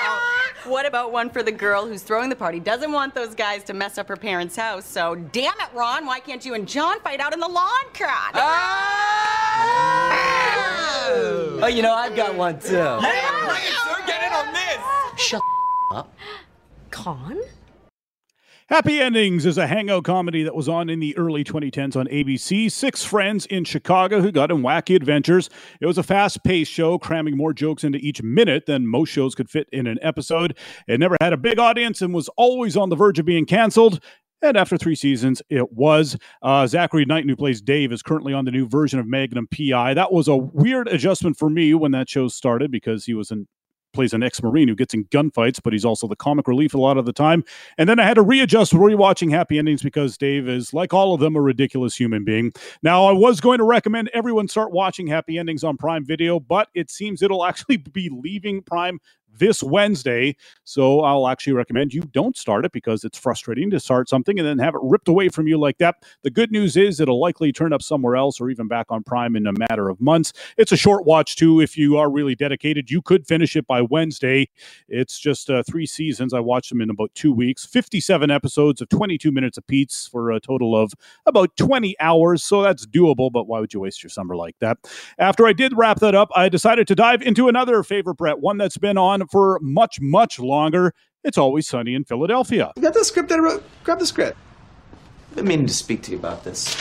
What 0.65 0.86
about 0.86 1.12
one 1.12 1.32
for 1.32 1.41
the 1.41 1.52
girl 1.52 1.88
who's 1.88 2.04
throwing 2.04 2.30
the 2.30 2.36
party, 2.36 2.60
doesn't 2.60 2.91
want 2.91 3.15
those 3.15 3.34
guys 3.34 3.63
to 3.63 3.74
mess 3.74 3.97
up 3.97 4.08
her 4.08 4.15
parents' 4.15 4.56
house, 4.56 4.86
so 4.86 5.15
damn 5.15 5.60
it, 5.60 5.69
Ron, 5.74 6.06
why 6.06 6.19
can't 6.19 6.45
you 6.45 6.54
and 6.54 6.67
John 6.67 7.00
fight 7.00 7.19
out 7.19 7.34
in 7.34 7.39
the 7.39 7.47
lawn 7.47 7.86
crowd? 7.95 8.32
Oh, 8.36 8.39
ah! 8.39 9.71
oh 11.63 11.67
you 11.67 11.82
know, 11.82 11.95
I've 11.95 12.15
got 12.15 12.36
one 12.36 12.60
too. 12.60 12.76
Yeah, 12.76 13.00
bring 13.00 13.58
it, 13.58 13.74
sir. 13.74 14.04
Get 14.06 14.21
in 14.21 14.32
on 14.34 14.54
this. 14.54 14.78
Shut 15.19 15.41
up. 15.93 16.13
Con? 16.91 17.41
Happy 18.72 19.02
Endings 19.02 19.46
is 19.46 19.58
a 19.58 19.68
hangout 19.68 20.06
comedy 20.06 20.44
that 20.44 20.56
was 20.56 20.70
on 20.70 20.90
in 20.90 21.02
the 21.02 21.18
early 21.18 21.44
2010s 21.44 21.98
on 21.98 22.08
ABC. 22.08 22.72
Six 22.72 23.04
friends 23.04 23.46
in 23.48 23.66
Chicago 23.66 24.22
who 24.22 24.32
got 24.32 24.50
in 24.50 24.62
wacky 24.62 24.96
adventures. 24.96 25.50
It 25.82 25.88
was 25.88 25.98
a 25.98 26.04
fast 26.04 26.42
paced 26.46 26.72
show, 26.72 26.98
cramming 26.98 27.36
more 27.36 27.52
jokes 27.52 27.84
into 27.84 28.00
each 28.00 28.24
minute 28.24 28.68
than 28.68 28.88
most 28.88 29.10
shows 29.10 29.36
could 29.36 29.50
fit 29.50 29.68
in 29.74 29.88
an 29.88 30.00
episode. 30.02 30.58
It 30.88 31.02
never 31.02 31.18
had 31.20 31.34
a 31.34 31.38
big 31.38 31.60
audience 31.60 32.02
and 32.02 32.14
was 32.14 32.30
always 32.38 32.78
on 32.78 32.88
the 32.88 32.96
verge 32.96 33.20
of 33.20 33.26
being 33.26 33.46
canceled. 33.46 34.02
And 34.42 34.56
after 34.56 34.78
three 34.78 34.96
seasons, 34.96 35.42
it 35.50 35.74
was. 35.74 36.18
Uh, 36.42 36.66
Zachary 36.66 37.04
Knighton, 37.04 37.28
who 37.28 37.36
plays 37.36 37.62
Dave, 37.62 37.92
is 37.92 38.02
currently 38.02 38.32
on 38.32 38.46
the 38.46 38.52
new 38.52 38.70
version 38.70 39.02
of 39.02 39.06
Magnum 39.06 39.50
PI. 39.50 39.96
That 39.96 40.14
was 40.14 40.30
a 40.30 40.38
weird 40.38 40.88
adjustment 40.88 41.38
for 41.38 41.50
me 41.50 41.74
when 41.74 41.92
that 41.92 42.08
show 42.08 42.30
started 42.30 42.72
because 42.72 43.04
he 43.04 43.16
was 43.16 43.32
an 43.32 43.50
plays 43.94 44.14
an 44.14 44.24
ex-marine 44.24 44.68
who 44.68 44.76
gets 44.76 44.94
in 44.94 45.06
gunfights, 45.06 45.60
but 45.64 45.74
he's 45.74 45.86
also 45.86 46.08
the 46.08 46.16
comic 46.16 46.48
relief 46.48 46.74
a 46.74 46.78
lot 46.78 46.98
of 46.98 47.06
the 47.06 47.14
time. 47.14 47.44
And 47.78 47.88
then 47.88 48.00
I 48.00 48.04
had 48.04 48.16
to 48.16 48.22
readjust 48.22 48.74
rewatching 48.74 49.32
Happy 49.32 49.58
Endings 49.58 49.82
because 49.82 50.18
Dave 50.18 50.48
is, 50.48 50.74
like 50.74 50.94
all 50.94 51.14
of 51.14 51.20
them, 51.20 51.36
a 51.36 51.42
ridiculous 51.42 51.96
human 51.96 52.24
being. 52.24 52.52
Now, 52.84 53.06
I 53.06 53.12
was 53.12 53.42
going 53.42 53.58
to 53.60 53.64
recommend 53.64 54.10
everyone 54.14 54.48
start 54.48 54.72
watching 54.72 55.08
Happy 55.08 55.38
Endings 55.38 55.64
on 55.64 55.78
Prime 55.78 56.06
Video, 56.06 56.40
but 56.40 56.70
it 56.74 56.90
seems 56.90 57.22
it'll 57.22 57.46
actually 57.52 57.78
be 57.78 58.10
leaving 58.10 58.62
Prime 58.62 59.00
this 59.38 59.63
Wednesday. 59.63 60.36
So 60.63 61.02
I'll 61.02 61.28
actually 61.28 61.54
recommend 61.54 61.94
you 61.94 62.02
don't 62.02 62.38
start 62.38 62.65
it 62.65 62.72
because 62.72 63.04
it's 63.04 63.17
frustrating 63.17 63.70
to 63.72 63.80
start 63.80 64.10
something 64.10 64.38
and 64.39 64.48
then 64.48 64.60
have 64.60 64.76
it 64.76 64.82
ripped 64.84 65.08
away 65.08 65.30
from 65.30 65.48
you 65.48 65.60
like 65.60 65.78
that. 65.80 65.96
The 66.24 66.30
good 66.30 66.52
news 66.52 66.78
is 66.78 67.00
it'll 67.00 67.20
likely 67.20 67.52
turn 67.52 67.74
up 67.74 67.82
somewhere 67.82 68.15
else 68.15 68.39
or 68.39 68.50
even 68.50 68.67
back 68.67 68.88
on 68.89 69.04
Prime 69.04 69.36
in 69.36 69.48
a 69.48 69.54
matter 69.54 69.89
of 69.89 70.00
months. 70.02 70.34
It's 70.58 70.72
a 70.72 70.78
short 70.78 71.06
watch 71.06 71.36
too. 71.36 71.60
If 71.60 71.78
you 71.78 71.98
are 71.98 72.10
really 72.10 72.36
dedicated, 72.36 72.89
you 72.89 73.02
could 73.02 73.28
finish 73.28 73.56
it 73.56 73.67
by 73.67 73.82
Wednesday. 73.82 74.50
It's 74.88 75.20
just 75.20 75.50
uh, 75.50 75.63
three 75.63 75.86
seasons. 75.86 76.34
I 76.34 76.39
watched 76.39 76.70
them 76.70 76.82
in 76.82 76.89
about 76.89 77.12
two 77.15 77.34
weeks, 77.34 77.65
57 77.65 78.30
episodes 78.30 78.82
of 78.82 78.89
22 78.89 79.32
minutes 79.32 79.58
apiece 79.58 80.08
for 80.12 80.32
a 80.32 80.39
total 80.39 80.76
of 80.76 80.94
about 81.26 81.56
20 81.58 81.96
hours. 82.00 82.44
So 82.44 82.62
that's 82.62 82.86
doable, 82.86 83.32
but 83.32 83.48
why 83.48 83.60
would 83.60 83.74
you 83.74 83.80
waste 83.80 84.04
your 84.04 84.10
summer 84.10 84.36
like 84.36 84.56
that? 84.60 84.78
After 85.17 85.48
I 85.48 85.54
did 85.54 85.76
wrap 85.76 86.00
that 86.00 86.15
up, 86.15 86.30
I 86.36 86.50
decided 86.50 86.88
to 86.88 86.96
dive 86.96 87.22
into 87.22 87.48
another 87.48 87.84
favorite 87.84 88.15
Brett, 88.15 88.39
one 88.39 88.58
that's 88.58 88.78
been 88.78 88.98
on 88.98 89.21
for 89.28 89.60
much, 89.62 90.00
much 90.02 90.40
longer. 90.40 90.94
It's 91.24 91.38
always 91.38 91.68
sunny 91.68 91.94
in 91.94 92.04
Philadelphia. 92.04 92.72
You 92.76 92.82
got 92.82 92.94
the 92.94 93.06
script 93.06 93.30
that 93.30 93.40
I 93.40 93.42
wrote? 93.42 93.64
Grab 93.84 94.00
the 94.00 94.06
script. 94.06 94.38
I've 95.30 95.36
been 95.36 95.48
meaning 95.48 95.68
to 95.68 95.74
speak 95.74 96.02
to 96.04 96.12
you 96.12 96.18
about 96.18 96.44
this. 96.44 96.76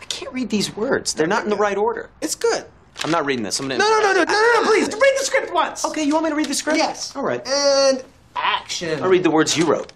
I 0.00 0.04
can't 0.08 0.32
read 0.32 0.50
these 0.50 0.74
words. 0.74 1.14
They're 1.14 1.26
not 1.26 1.44
in 1.44 1.50
the 1.50 1.56
right 1.56 1.76
order. 1.76 2.10
It's 2.20 2.34
good. 2.34 2.64
I'm 3.04 3.10
not 3.10 3.24
reading 3.26 3.44
this. 3.44 3.58
I'm 3.58 3.68
gonna. 3.68 3.78
No, 3.78 3.88
no, 3.88 4.00
no, 4.00 4.12
no, 4.12 4.24
no, 4.24 4.32
no, 4.32 4.62
no, 4.62 4.66
please. 4.68 4.86
Read 4.92 5.14
the 5.18 5.24
script 5.24 5.52
once. 5.52 5.84
Okay, 5.84 6.04
you 6.04 6.12
want 6.12 6.24
me 6.24 6.30
to 6.30 6.36
read 6.36 6.46
the 6.46 6.54
script? 6.54 6.78
Yes. 6.78 7.16
All 7.16 7.22
right. 7.22 7.44
And 7.46 8.04
action. 8.36 9.02
I'll 9.02 9.08
read 9.08 9.24
the 9.24 9.30
words 9.30 9.56
you 9.56 9.66
wrote. 9.66 9.92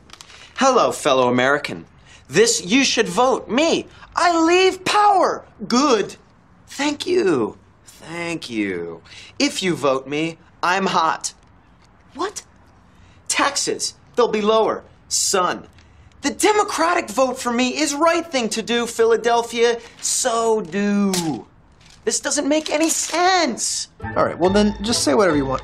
Hello, 0.56 0.90
fellow 0.90 1.28
American. 1.28 1.84
This 2.28 2.64
you 2.64 2.84
should 2.84 3.08
vote. 3.08 3.48
Me. 3.48 3.86
I 4.16 4.40
leave 4.44 4.84
power. 4.84 5.44
Good. 5.68 6.16
Thank 6.66 7.06
you. 7.06 7.58
Thank 7.84 8.48
you. 8.50 9.02
If 9.38 9.62
you 9.62 9.74
vote 9.74 10.06
me, 10.06 10.38
I'm 10.66 10.86
hot. 10.86 11.32
What? 12.14 12.42
Taxes. 13.28 13.94
They'll 14.16 14.26
be 14.26 14.40
lower. 14.40 14.82
Son. 15.06 15.68
The 16.22 16.30
Democratic 16.30 17.08
vote 17.08 17.38
for 17.38 17.52
me 17.52 17.78
is 17.78 17.94
right 17.94 18.26
thing 18.26 18.48
to 18.48 18.62
do, 18.62 18.84
Philadelphia. 18.88 19.78
So 20.00 20.60
do. 20.62 21.46
This 22.04 22.18
doesn't 22.18 22.48
make 22.48 22.68
any 22.68 22.90
sense. 22.90 23.90
All 24.16 24.24
right, 24.24 24.36
well 24.36 24.50
then 24.50 24.74
just 24.82 25.04
say 25.04 25.14
whatever 25.14 25.36
you 25.36 25.46
want. 25.46 25.62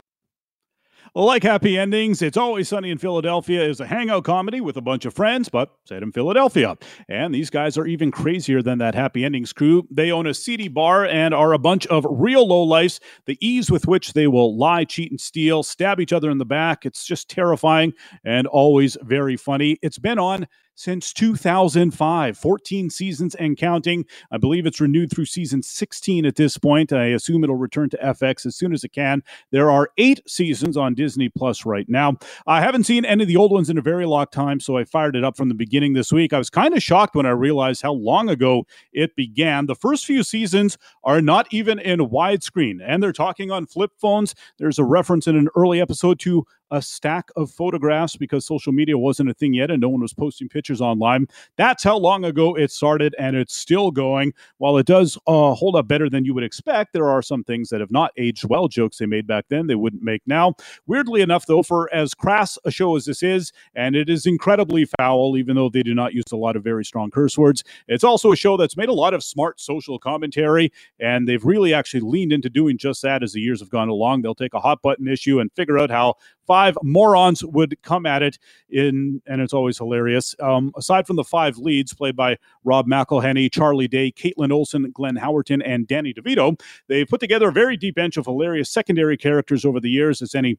Like 1.15 1.43
Happy 1.43 1.77
Endings, 1.77 2.23
It's 2.23 2.39
Always 2.39 2.71
Sunny 2.71 2.91
in 2.91 2.97
Philadelphia 2.97 3.63
is 3.63 3.81
a 3.81 3.87
hangout 3.87 4.25
comedy 4.25 4.63
with 4.63 4.79
a 4.79 4.81
bunch 4.81 5.05
of 5.05 5.13
friends, 5.13 5.51
but 5.51 5.71
set 5.85 6.03
in 6.03 6.11
Philadelphia. 6.11 6.79
And 7.07 7.35
these 7.35 7.51
guys 7.51 7.77
are 7.77 7.85
even 7.85 8.11
crazier 8.11 8.63
than 8.63 8.79
that 8.79 8.95
Happy 8.95 9.23
Endings 9.23 9.53
crew. 9.53 9.87
They 9.91 10.11
own 10.11 10.27
a 10.27 10.33
seedy 10.33 10.69
bar 10.69 11.05
and 11.05 11.35
are 11.35 11.53
a 11.53 11.59
bunch 11.59 11.87
of 11.89 12.07
real 12.09 12.49
lowlifes. 12.49 12.99
The 13.27 13.37
ease 13.47 13.71
with 13.71 13.87
which 13.87 14.15
they 14.15 14.27
will 14.27 14.57
lie, 14.57 14.85
cheat, 14.85 15.11
and 15.11 15.21
steal, 15.21 15.63
stab 15.63 16.01
each 16.01 16.15
other 16.15 16.31
in 16.31 16.39
the 16.39 16.47
back, 16.47 16.87
it's 16.87 17.05
just 17.05 17.29
terrifying 17.29 17.93
and 18.25 18.47
always 18.47 18.97
very 19.03 19.37
funny. 19.37 19.79
It's 19.83 19.99
been 19.99 20.19
on 20.19 20.47
since 20.75 21.13
2005, 21.13 22.37
14 22.37 22.91
seasons 22.91 23.35
and 23.35 23.57
counting. 23.57 24.05
I 24.31 24.39
believe 24.39 24.67
it's 24.67 24.81
renewed 24.81 25.11
through 25.11 25.27
season 25.27 25.63
16 25.63 26.27
at 26.27 26.37
this 26.37 26.59
point. 26.59 26.93
I 26.93 27.07
assume 27.07 27.45
it'll 27.45 27.57
return 27.57 27.91
to 27.91 27.99
FX 27.99 28.47
as 28.47 28.57
soon 28.57 28.73
as 28.73 28.85
it 28.85 28.93
can. 28.93 29.23
There 29.51 29.71
are 29.71 29.91
eight 29.99 30.21
seasons 30.27 30.77
on 30.77 30.95
Disney 30.95 31.29
Plus 31.29 31.67
right 31.67 31.89
now. 31.89 32.17
I 32.47 32.61
haven't 32.61 32.85
seen 32.85 33.05
any 33.05 33.25
of 33.25 33.29
the 33.29 33.37
old 33.37 33.53
ones 33.53 33.71
in 33.71 33.79
a 33.79 33.83
very 33.83 34.07
long 34.07 34.27
time, 34.33 34.61
so 34.61 34.77
I 34.77 34.85
fired 34.85 35.17
it 35.17 35.25
up 35.25 35.37
from 35.37 35.49
the 35.49 35.55
beginning 35.55 35.93
this 35.93 36.13
week. 36.13 36.33
I 36.33 36.39
was 36.39 36.51
kind 36.51 36.75
of 36.75 36.83
shocked 36.83 37.15
when 37.15 37.27
I 37.27 37.31
realized 37.31 37.83
how 37.83 37.93
long 37.93 38.29
ago 38.29 38.67
it 38.93 39.17
began. 39.17 39.67
The 39.67 39.75
first 39.75 40.07
few 40.07 40.23
seasons 40.23 40.79
are 41.05 41.21
not 41.21 41.47
even 41.51 41.79
in 41.79 42.01
widescreen, 42.01 42.79
and 42.85 43.03
they're 43.03 43.13
talking 43.13 43.51
on 43.51 43.67
flip 43.67 43.93
phones. 44.01 44.35
There's 44.59 44.79
a 44.79 44.85
reference 44.85 45.27
in 45.27 45.37
an 45.37 45.49
early 45.57 45.81
episode 45.81 46.19
to 46.21 46.47
a 46.73 46.83
stack 46.83 47.31
of 47.37 47.51
photographs 47.51 48.17
because 48.17 48.45
social 48.45 48.73
media 48.73 48.99
wasn't 48.99 49.31
a 49.31 49.35
thing 49.35 49.55
yet 49.55 49.71
and 49.71 49.81
no 49.81 49.89
one 49.89 50.01
was 50.01 50.13
posting 50.13 50.49
pictures 50.49 50.81
online. 50.81 51.27
That's 51.57 51.85
how 51.85 51.97
long 51.99 52.25
ago 52.25 52.57
it 52.57 52.73
started, 52.73 53.15
and 53.19 53.37
it's 53.37 53.55
still 53.55 53.91
going. 53.91 54.33
While 54.59 54.79
it 54.79 54.87
does 54.87 55.17
uh, 55.27 55.53
hold 55.55 55.77
up 55.77 55.87
better 55.87 56.09
than 56.09 56.25
you 56.25 56.35
would 56.35 56.45
expect, 56.45 56.93
there 56.93 57.09
are 57.09 57.23
some 57.23 57.45
things 57.45 57.69
that 57.69 57.81
have 57.81 57.91
not 57.91 58.13
aged 58.17 58.45
well. 58.49 58.69
Jokes 58.69 58.99
they 58.99 59.07
made 59.07 59.27
back 59.27 59.45
then, 59.49 59.67
they 59.67 59.75
wouldn't 59.75 60.03
make 60.03 60.23
now. 60.27 60.55
Weirdly 60.87 61.21
enough, 61.21 61.47
though, 61.47 61.63
for 61.63 61.93
as 61.95 62.15
crass 62.15 62.59
a 62.65 62.71
show 62.71 62.97
as 62.97 63.05
this 63.05 63.23
is, 63.23 63.53
and 63.75 63.95
it 63.95 64.09
is 64.09 64.27
incredibly 64.27 64.87
foul, 64.99 65.37
even 65.37 65.57
though 65.57 65.69
they 65.69 65.83
do 65.83 65.95
not 65.95 66.15
use 66.15 66.25
a 66.33 66.37
lot 66.37 66.57
of 66.57 66.65
very 66.65 66.85
strong 66.85 67.11
curse 67.11 67.37
words, 67.37 67.63
it's 67.89 68.05
also 68.05 68.33
a 68.33 68.37
show 68.37 68.57
that's 68.57 68.77
made 68.77 68.89
a 68.89 68.95
lot 68.95 69.13
of 69.15 69.23
smart 69.23 69.61
social 69.61 69.99
commentary, 69.99 70.73
and 70.99 71.29
they've 71.29 71.45
really 71.45 71.75
actually 71.75 72.01
leaned 72.01 72.33
into 72.33 72.49
doing 72.49 72.79
just 72.79 73.03
that 73.03 73.23
as 73.23 73.35
the 73.35 73.41
years 73.41 73.61
have 73.61 73.71
gone 73.71 73.89
along. 73.89 74.23
They'll 74.23 74.35
take 74.35 74.55
a 74.55 74.61
hot 74.61 74.81
button 74.83 75.09
issue 75.09 75.41
and 75.41 75.53
figure 75.53 75.79
out 75.79 75.91
how 75.91 76.15
five 76.47 76.77
morons 76.83 77.45
would 77.45 77.81
come 77.83 78.07
at 78.07 78.23
it 78.23 78.39
in 78.69 79.23
and 79.27 79.41
it's 79.41 79.53
always 79.53 79.79
hilarious. 79.79 80.35
Um, 80.41 80.73
aside 80.77 81.07
from 81.07 81.17
the 81.17 81.25
five 81.25 81.59
leads 81.59 81.93
played 81.95 82.17
by 82.17 82.37
rob 82.65 82.87
mcelhenney 82.87 83.51
charlie 83.53 83.89
day 83.89 84.13
Kaitlin 84.13 84.53
Olson 84.53 84.91
glenn 84.93 85.17
howerton 85.17 85.63
and 85.65 85.87
danny 85.87 86.13
devito 86.15 86.59
they've 86.89 87.09
put 87.09 87.21
together 87.21 87.49
a 87.49 87.53
very 87.53 87.77
deep 87.77 87.95
bench 87.95 88.17
of 88.17 88.27
hilarious 88.27 88.71
secondary 88.71 89.17
characters 89.17 89.65
over 89.65 89.81
the 89.81 89.91
years 89.91 90.23
as 90.23 90.35
any 90.35 90.59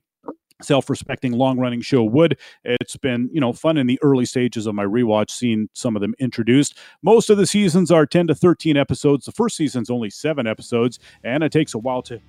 self-respecting 0.62 1.34
long-running 1.34 1.82
show 1.82 2.04
would. 2.04 2.38
It's 2.64 2.96
been 2.98 3.30
you 3.34 3.42
know 3.42 3.54
fun 3.54 3.78
in 3.78 3.88
the 3.88 4.00
early 4.02 4.26
stages 4.26 4.66
of 4.66 4.76
my 4.76 4.86
rewatch 4.86 5.30
seeing 5.30 5.70
some 5.74 5.96
of 5.96 6.02
them 6.02 6.14
introduced. 6.20 6.78
Most 7.02 7.30
of 7.30 7.38
the 7.38 7.48
seasons 7.48 7.92
are 7.92 8.06
10 8.06 8.28
to 8.28 8.36
13 8.36 8.78
episodes. 8.78 9.26
The 9.26 9.32
first 9.32 9.58
season's 9.58 9.90
only 9.90 10.10
seven 10.10 10.48
episodes 10.48 11.00
and 11.24 11.44
it 11.44 11.52
takes 11.52 11.74
a 11.74 11.80
while 11.80 12.02
to 12.04 12.22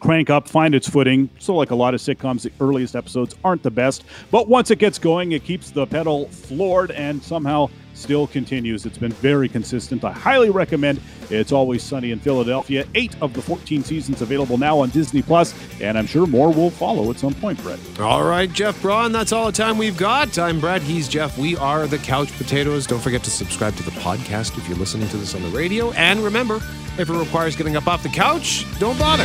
crank 0.00 0.30
up, 0.30 0.48
find 0.48 0.74
its 0.74 0.88
footing. 0.88 1.30
So, 1.38 1.54
like 1.54 1.70
a 1.70 1.74
lot 1.74 1.94
of 1.94 2.00
sitcoms, 2.00 2.42
the 2.42 2.52
earliest 2.60 2.96
episodes 2.96 3.34
aren't 3.44 3.62
the 3.62 3.70
best, 3.70 4.04
but 4.30 4.48
once 4.48 4.70
it 4.70 4.78
gets 4.78 4.98
going, 4.98 5.32
it 5.32 5.44
keeps 5.44 5.70
the 5.70 5.86
pedal 5.86 6.28
floored 6.28 6.90
and 6.90 7.22
somehow 7.22 7.68
still 7.94 8.26
continues. 8.26 8.86
It's 8.86 8.98
been 8.98 9.12
very 9.12 9.48
consistent. 9.48 10.04
I 10.04 10.12
highly 10.12 10.50
recommend 10.50 11.00
It's 11.30 11.52
Always 11.52 11.82
Sunny 11.82 12.10
in 12.10 12.18
Philadelphia. 12.18 12.86
Eight 12.94 13.14
of 13.20 13.34
the 13.34 13.42
14 13.42 13.84
seasons 13.84 14.22
available 14.22 14.58
now 14.58 14.78
on 14.78 14.90
Disney 14.90 15.22
Plus, 15.22 15.54
and 15.80 15.98
I'm 15.98 16.06
sure 16.06 16.26
more 16.26 16.52
will 16.52 16.70
follow 16.70 17.10
at 17.10 17.18
some 17.18 17.34
point, 17.34 17.62
Brett. 17.62 17.78
All 18.00 18.24
right, 18.24 18.50
Jeff 18.52 18.80
Braun, 18.82 19.12
that's 19.12 19.32
all 19.32 19.46
the 19.46 19.52
time 19.52 19.78
we've 19.78 19.96
got. 19.96 20.38
I'm 20.38 20.60
Brett, 20.60 20.82
he's 20.82 21.08
Jeff. 21.08 21.38
We 21.38 21.56
are 21.56 21.86
the 21.86 21.98
Couch 21.98 22.32
Potatoes. 22.36 22.86
Don't 22.86 23.00
forget 23.00 23.22
to 23.24 23.30
subscribe 23.30 23.76
to 23.76 23.82
the 23.82 23.90
podcast 23.92 24.58
if 24.58 24.68
you're 24.68 24.78
listening 24.78 25.08
to 25.08 25.16
this 25.16 25.34
on 25.34 25.42
the 25.42 25.48
radio. 25.50 25.92
And 25.92 26.20
remember, 26.20 26.56
if 26.98 27.08
it 27.08 27.16
requires 27.18 27.56
getting 27.56 27.76
up 27.76 27.86
off 27.86 28.02
the 28.02 28.08
couch, 28.08 28.66
don't 28.78 28.98
bother. 28.98 29.24